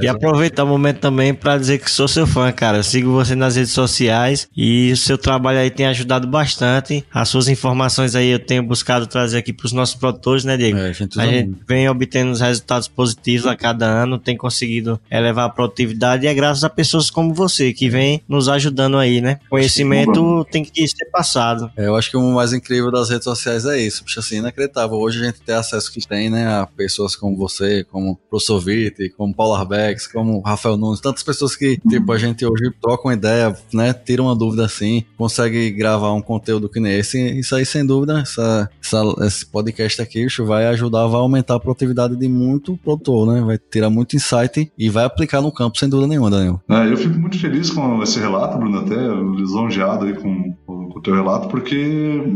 [0.00, 2.78] e aproveitar o momento também para dizer que sou seu fã, cara.
[2.78, 7.04] Eu sigo você nas redes sociais e o seu trabalho aí tem ajudado bastante.
[7.12, 10.78] As suas informações aí eu tenho buscado trazer aqui para os nossos produtores, né, Diego?
[10.78, 15.00] É, a gente, a gente vem obtendo os resultados positivos a cada ano, tem conseguido
[15.10, 19.20] elevar a produtividade e é graças a pessoas como você que vem nos ajudando aí,
[19.20, 19.38] né?
[19.48, 21.70] Conhecimento tem que ser passado passado.
[21.76, 24.96] É, eu acho que o mais incrível das redes sociais é isso, puxa, assim, inacreditável.
[24.96, 28.60] Hoje a gente tem acesso que tem, né, a pessoas como você, como o professor
[28.60, 33.08] Vitti, como Paulo Arbex, como Rafael Nunes, tantas pessoas que, tipo, a gente hoje troca
[33.08, 37.18] uma ideia, né, tira uma dúvida assim, consegue gravar um conteúdo que nem esse.
[37.38, 41.60] Isso aí, sem dúvida, essa, essa, esse podcast aqui, isso vai ajudar, vai aumentar a
[41.60, 45.88] produtividade de muito produtor, né, vai tirar muito insight e vai aplicar no campo, sem
[45.88, 46.60] dúvida nenhuma, Daniel.
[46.68, 48.96] É, eu fico muito feliz com esse relato, Bruno, até
[49.36, 50.54] lisonjeado aí com,
[50.94, 51.76] o teu relato, porque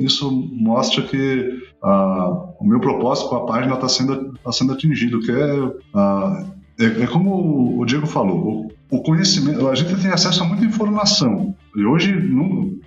[0.01, 5.21] isso mostra que uh, o meu propósito com a página está sendo, tá sendo atingido,
[5.21, 10.11] que é, uh, é, é, como o Diego falou, o, o, conhecimento, a gente tem
[10.11, 12.13] acesso a muita informação, e hoje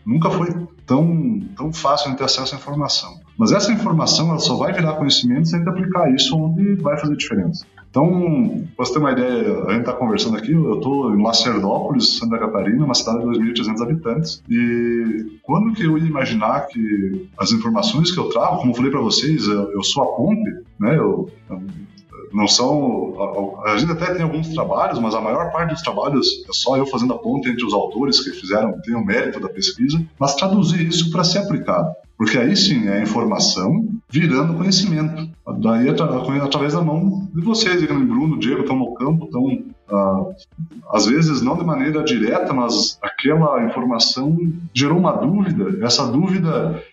[0.05, 0.49] nunca foi
[0.85, 3.19] tão, tão fácil ter acesso à informação.
[3.37, 6.97] Mas essa informação ela só vai virar conhecimento se a gente aplicar isso onde vai
[6.97, 7.65] fazer diferença.
[7.89, 12.17] Então, para você ter uma ideia, a gente está conversando aqui, eu estou em Lacerdópolis,
[12.17, 17.51] Santa Catarina, uma cidade de 2.300 habitantes, e quando que eu ia imaginar que as
[17.51, 20.97] informações que eu trago, como eu falei para vocês, eu, eu, sou a ponte, né?
[20.97, 21.29] Eu,
[22.33, 23.61] não são.
[23.65, 26.85] A, gente até tem alguns trabalhos, mas a maior parte dos trabalhos é só eu
[26.85, 30.85] fazendo a ponte entre os autores que fizeram, tem o mérito da pesquisa, mas traduzir
[30.87, 31.89] isso para ser aplicado.
[32.17, 35.29] Porque aí sim é informação virando conhecimento.
[35.59, 39.63] Daí através da mão de vocês, Bruno, Diego, estão no campo, estão
[40.91, 44.37] às vezes não de maneira direta, mas aquela informação
[44.73, 45.85] gerou uma dúvida.
[45.85, 46.83] Essa dúvida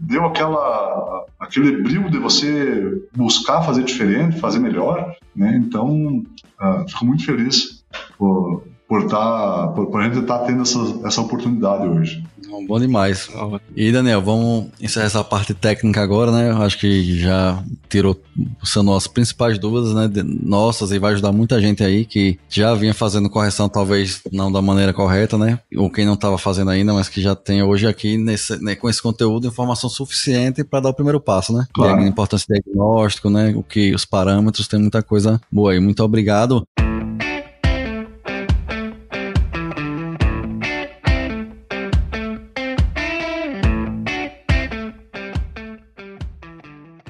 [0.00, 5.56] deu aquela aquele brilho de você buscar fazer diferente, fazer melhor, né?
[5.56, 6.22] Então
[6.60, 7.84] uh, fico muito feliz
[8.18, 12.24] por por, tá, por, por a gente estar tá tendo essa, essa oportunidade hoje.
[12.66, 13.28] Bom demais.
[13.74, 16.52] E Daniel, vamos encerrar essa parte técnica agora, né?
[16.64, 18.20] Acho que já tirou
[18.64, 20.10] são as principais dúvidas, né?
[20.42, 24.60] Nossas e vai ajudar muita gente aí que já vinha fazendo correção, talvez não da
[24.60, 25.58] maneira correta, né?
[25.76, 28.88] Ou quem não estava fazendo ainda, mas que já tem hoje aqui nesse, né, com
[28.88, 31.66] esse conteúdo informação suficiente para dar o primeiro passo, né?
[31.74, 32.00] Claro.
[32.00, 33.52] A importância do diagnóstico, né?
[33.56, 35.80] O que os parâmetros, tem muita coisa boa aí.
[35.80, 36.66] Muito obrigado.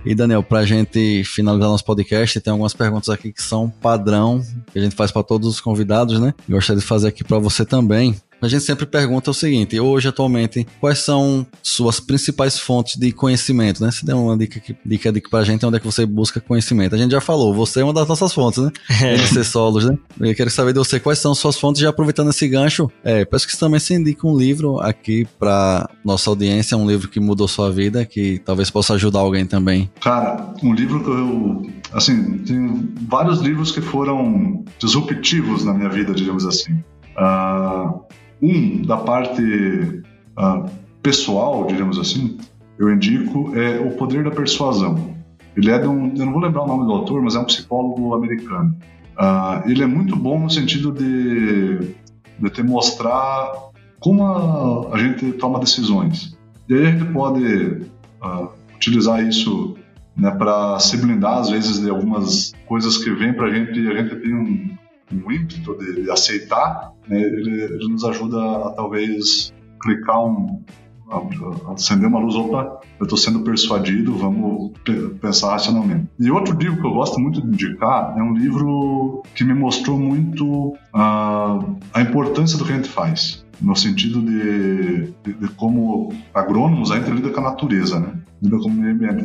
[0.06, 4.40] E Daniel, para a gente finalizar nosso podcast, tem algumas perguntas aqui que são padrão,
[4.72, 6.32] que a gente faz para todos os convidados, né?
[6.48, 8.14] Gostaria de fazer aqui para você também.
[8.40, 13.82] A gente sempre pergunta o seguinte: hoje, atualmente, quais são suas principais fontes de conhecimento,
[13.82, 13.90] né?
[13.90, 16.94] Se der uma dica, dica, dica pra gente, onde é que você busca conhecimento?
[16.94, 18.70] A gente já falou, você é uma das nossas fontes, né?
[19.06, 19.44] É.
[19.44, 19.96] Solos, né?
[20.20, 22.90] Eu quero saber de você quais são suas fontes, já aproveitando esse gancho.
[23.04, 27.08] É, peço que você também se indique um livro aqui para nossa audiência, um livro
[27.08, 29.90] que mudou sua vida, que talvez possa ajudar alguém também.
[30.00, 31.62] Cara, um livro que eu.
[31.92, 36.72] Assim, tem vários livros que foram disruptivos na minha vida, digamos assim.
[37.16, 38.05] Uh,
[38.42, 40.70] um, da parte uh,
[41.02, 42.38] pessoal, digamos assim,
[42.78, 45.16] eu indico é O Poder da Persuasão.
[45.56, 47.44] Ele é de um, eu não vou lembrar o nome do autor, mas é um
[47.44, 48.76] psicólogo americano.
[49.18, 51.78] Uh, ele é muito bom no sentido de,
[52.38, 53.52] de te mostrar
[53.98, 56.36] como a, a gente toma decisões.
[56.68, 57.42] E aí a gente pode
[58.22, 59.76] uh, utilizar isso
[60.14, 63.88] né, para se blindar, às vezes, de algumas coisas que vêm para a gente e
[63.88, 64.76] a gente tem um,
[65.12, 70.62] um ímpeto de, aceitar, né, ele, ele, nos ajuda a talvez clicar um,
[71.72, 74.72] acender uma luz, opa, eu estou sendo persuadido, vamos
[75.20, 76.08] pensar racionalmente.
[76.18, 79.98] E outro livro que eu gosto muito de indicar é um livro que me mostrou
[79.98, 86.12] muito uh, a importância do que a gente faz, no sentido de, de, de como
[86.34, 88.12] agrônomos a gente lida com a natureza, né?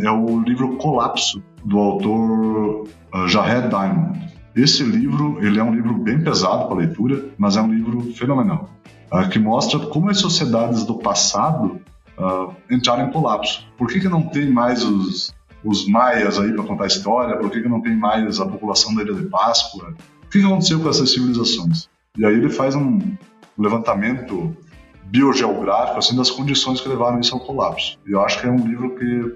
[0.04, 4.20] É o livro Colapso, do autor uh, Jared Diamond.
[4.56, 8.70] Esse livro, ele é um livro bem pesado para leitura, mas é um livro fenomenal
[9.12, 11.80] uh, que mostra como as sociedades do passado
[12.18, 13.66] uh, entraram em colapso.
[13.78, 15.34] Por que, que não tem mais os,
[15.64, 17.38] os maias aí para contar a história?
[17.38, 19.94] Por que, que não tem mais a população da Ilha de Páscoa?
[20.24, 21.90] O que, que aconteceu com essas civilizações?
[22.18, 23.00] E aí ele faz um
[23.58, 24.56] levantamento
[25.06, 27.98] biogeográfico assim das condições que levaram isso ao colapso.
[28.08, 29.36] E eu acho que é um livro que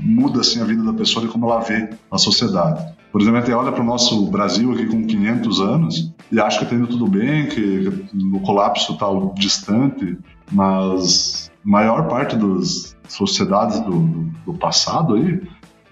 [0.00, 2.84] muda assim a vida da pessoa e como ela vê a sociedade.
[3.12, 6.58] Por exemplo, a gente olha para o nosso Brasil aqui com 500 anos e acha
[6.58, 10.16] que está indo tudo bem, que, o colapso está distante,
[10.50, 15.42] mas a maior parte das sociedades do, do, do passado aí,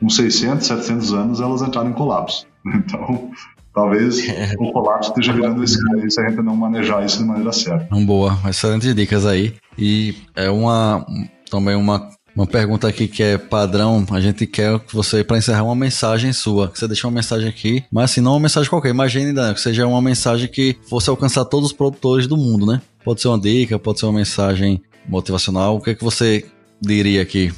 [0.01, 2.47] com 600, 700 anos, elas entraram em colapso.
[2.75, 3.31] Então,
[3.75, 4.19] talvez
[4.59, 5.79] o colapso esteja virando esse
[6.11, 7.95] se a gente não manejar isso de maneira certa.
[8.05, 9.55] Boa, excelentes dicas aí.
[9.79, 11.07] E é uma
[11.51, 15.65] também uma uma pergunta aqui que é padrão, a gente quer que você, para encerrar,
[15.65, 18.91] uma mensagem sua, que você deixe uma mensagem aqui, mas assim, não uma mensagem qualquer,
[18.91, 22.81] imagine, Dan, que seja uma mensagem que fosse alcançar todos os produtores do mundo, né?
[23.05, 26.45] Pode ser uma dica, pode ser uma mensagem motivacional, o que é que você
[26.81, 27.53] diria aqui?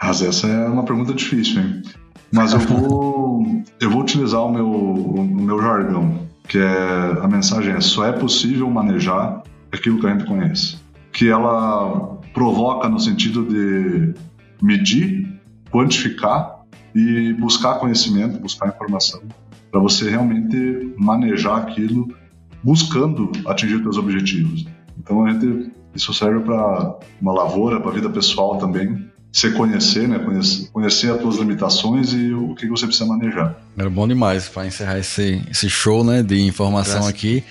[0.00, 1.82] Mas essa é uma pergunta difícil, hein?
[2.32, 7.74] Mas eu vou, eu vou utilizar o meu, o meu jargão, que é a mensagem
[7.74, 9.42] é só é possível manejar
[9.72, 10.76] aquilo que a gente conhece.
[11.12, 14.12] Que ela provoca no sentido de
[14.60, 16.64] medir, quantificar
[16.94, 19.22] e buscar conhecimento, buscar informação,
[19.70, 22.14] para você realmente manejar aquilo
[22.62, 24.66] buscando atingir seus objetivos.
[24.98, 30.18] Então, gente, isso serve para uma lavoura, para a vida pessoal também, se conhecer, né?
[30.18, 33.54] Conhecer, conhecer as suas limitações e o que você precisa manejar.
[33.76, 37.10] Era bom demais para encerrar esse, esse show, né, de informação Graças.
[37.10, 37.44] aqui.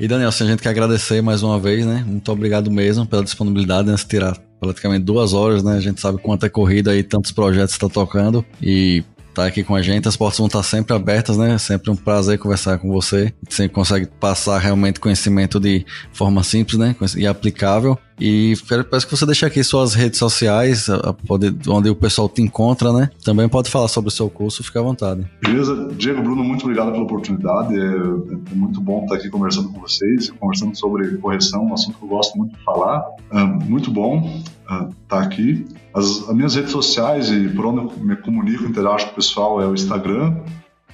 [0.00, 2.04] E Daniel, assim, a gente quer agradecer mais uma vez, né?
[2.04, 3.96] Muito obrigado mesmo pela disponibilidade, né?
[3.96, 5.76] Se tirar praticamente duas horas, né?
[5.76, 8.44] A gente sabe quanto é corrida e tantos projetos está tocando.
[8.60, 9.04] E
[9.38, 10.08] tá aqui com a gente.
[10.08, 11.56] As portas vão estar sempre abertas, né?
[11.58, 13.32] Sempre um prazer conversar com você.
[13.48, 16.96] Você consegue passar realmente conhecimento de forma simples, né?
[17.16, 17.96] E aplicável.
[18.20, 18.54] E
[18.90, 20.88] peço que você deixe aqui suas redes sociais,
[21.68, 23.10] onde o pessoal te encontra, né?
[23.24, 25.24] Também pode falar sobre o seu curso, fica à vontade.
[25.40, 25.88] Beleza.
[25.96, 27.78] Diego, Bruno, muito obrigado pela oportunidade.
[27.78, 32.04] É, é muito bom estar aqui conversando com vocês, conversando sobre correção, um assunto que
[32.04, 33.04] eu gosto muito de falar.
[33.30, 35.66] É, muito bom estar tá aqui.
[35.94, 39.60] As, as, minhas redes sociais e por onde eu me comunico, interajo com o pessoal
[39.62, 40.36] é o Instagram,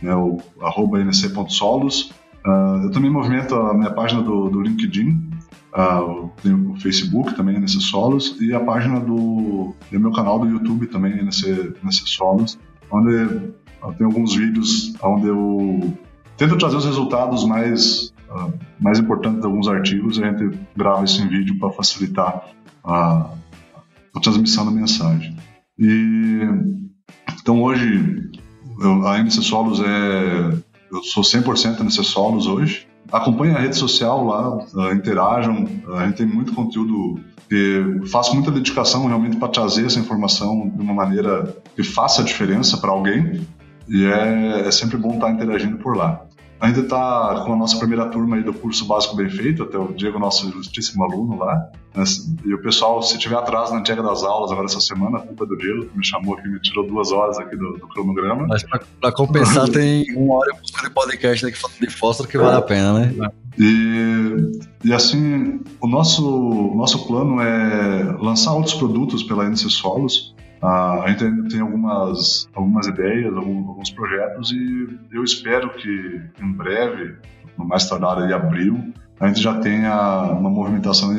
[0.00, 2.12] né, o arroba nc.solos.
[2.46, 5.34] Uh, eu também movimento a minha página do, do LinkedIn,
[5.74, 10.46] Uh, tem o Facebook também nesses solos e a página do, do meu canal do
[10.46, 12.56] YouTube também nesse, nesses solos,
[12.88, 13.52] onde
[13.98, 15.92] tenho alguns vídeos onde eu
[16.36, 21.04] tento trazer os resultados mais, uh, mais importantes de alguns artigos e a gente grava
[21.04, 22.44] isso em vídeo para facilitar
[22.84, 23.30] a,
[24.14, 25.36] a, transmissão da mensagem.
[25.78, 26.40] E,
[27.40, 28.30] então hoje
[28.80, 30.64] eu, a MC Solos é.
[30.90, 35.64] Eu sou 100% MC Solos hoje acompanhem a rede social lá, uh, interajam.
[35.86, 40.68] Uh, a gente tem muito conteúdo que faço muita dedicação realmente para trazer essa informação
[40.74, 43.46] de uma maneira que faça a diferença para alguém.
[43.88, 46.24] E é, é, sempre bom estar interagindo por lá.
[46.60, 49.76] A gente está com a nossa primeira turma aí do curso básico bem feito, até
[49.76, 51.70] o Diego, nosso ilustríssimo aluno lá.
[52.44, 55.44] E o pessoal, se tiver atraso na entrega das aulas agora essa semana, a culpa
[55.44, 58.46] é do Diego, que me chamou aqui, me tirou duas horas aqui do, do cronograma.
[58.48, 58.64] Mas
[59.00, 62.92] para compensar, tem uma hora de podcast aqui falando de fósforo que vale a pena,
[62.94, 63.30] né?
[63.58, 71.04] E, e assim, o nosso, nosso plano é lançar outros produtos pela NC Solos, a
[71.08, 77.16] gente tem algumas, algumas ideias, alguns, projetos e eu espero que em breve,
[77.58, 81.14] no mais tardar em abril, a gente já tenha uma movimentação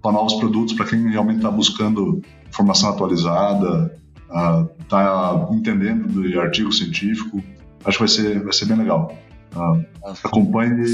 [0.00, 3.92] para novos produtos, para quem realmente está buscando informação atualizada,
[4.80, 7.42] está entendendo de artigo científico.
[7.84, 9.14] Acho que vai ser, vai ser bem legal.
[9.54, 9.82] Uh,
[10.24, 10.84] acompanhe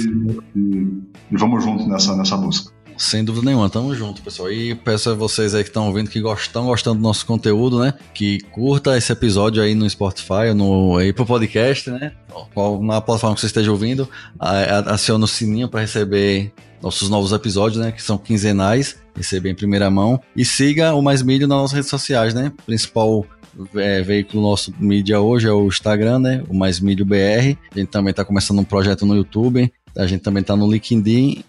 [0.55, 2.74] e, e, vamos juntos nessa, nessa busca.
[2.97, 4.51] Sem dúvida nenhuma, tamo junto, pessoal.
[4.51, 7.95] E peço a vocês aí que estão ouvindo, que estão gostando do nosso conteúdo, né?
[8.12, 12.12] Que curta esse episódio aí no Spotify, no Apple Podcast, né?
[12.53, 14.09] Qual, na plataforma que você esteja ouvindo,
[14.39, 16.53] aciona o sininho para receber
[16.83, 17.91] nossos novos episódios, né?
[17.91, 20.21] Que são quinzenais, receber em primeira mão.
[20.37, 22.53] E siga o Mais Milho nas nossas redes sociais, né?
[22.65, 23.27] Principal
[23.75, 26.45] é, veículo nosso mídia hoje é o Instagram, né?
[26.49, 27.57] O Mais Mídio BR.
[27.75, 29.73] A gente também está começando um projeto no YouTube.
[29.97, 31.45] A gente também está no LinkedIn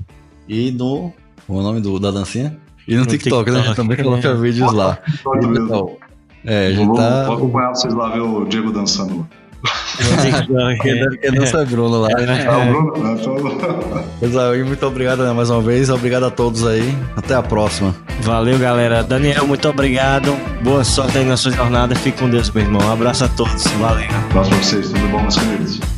[0.48, 1.12] e no.
[1.48, 2.58] É o nome do, da dancinha?
[2.88, 3.76] E no, no TikTok, TikTok, né?
[3.76, 4.36] Também coloca é.
[4.36, 4.98] vídeos lá.
[5.18, 5.98] Então,
[6.46, 7.26] é, a gente vou, tá.
[7.26, 9.28] Vou acompanhar vocês lá ver o Diego dançando.
[11.20, 12.10] que dança é Bruno lá.
[12.12, 14.04] É, o Bruno, né?
[14.20, 15.90] Pois é, muito obrigado né, mais uma vez.
[15.90, 16.96] Obrigado a todos aí.
[17.16, 17.96] Até a próxima.
[18.22, 19.04] Valeu, galera.
[19.04, 20.36] Daniel, muito obrigado.
[20.64, 21.96] Boa sorte aí na sua jornada.
[21.96, 22.82] Fique com Deus, meu irmão.
[22.88, 23.66] Um abraço a todos.
[23.80, 24.08] Valeu.
[24.08, 24.90] Um abraço pra vocês.
[24.90, 25.95] Tudo bom, meus queridos?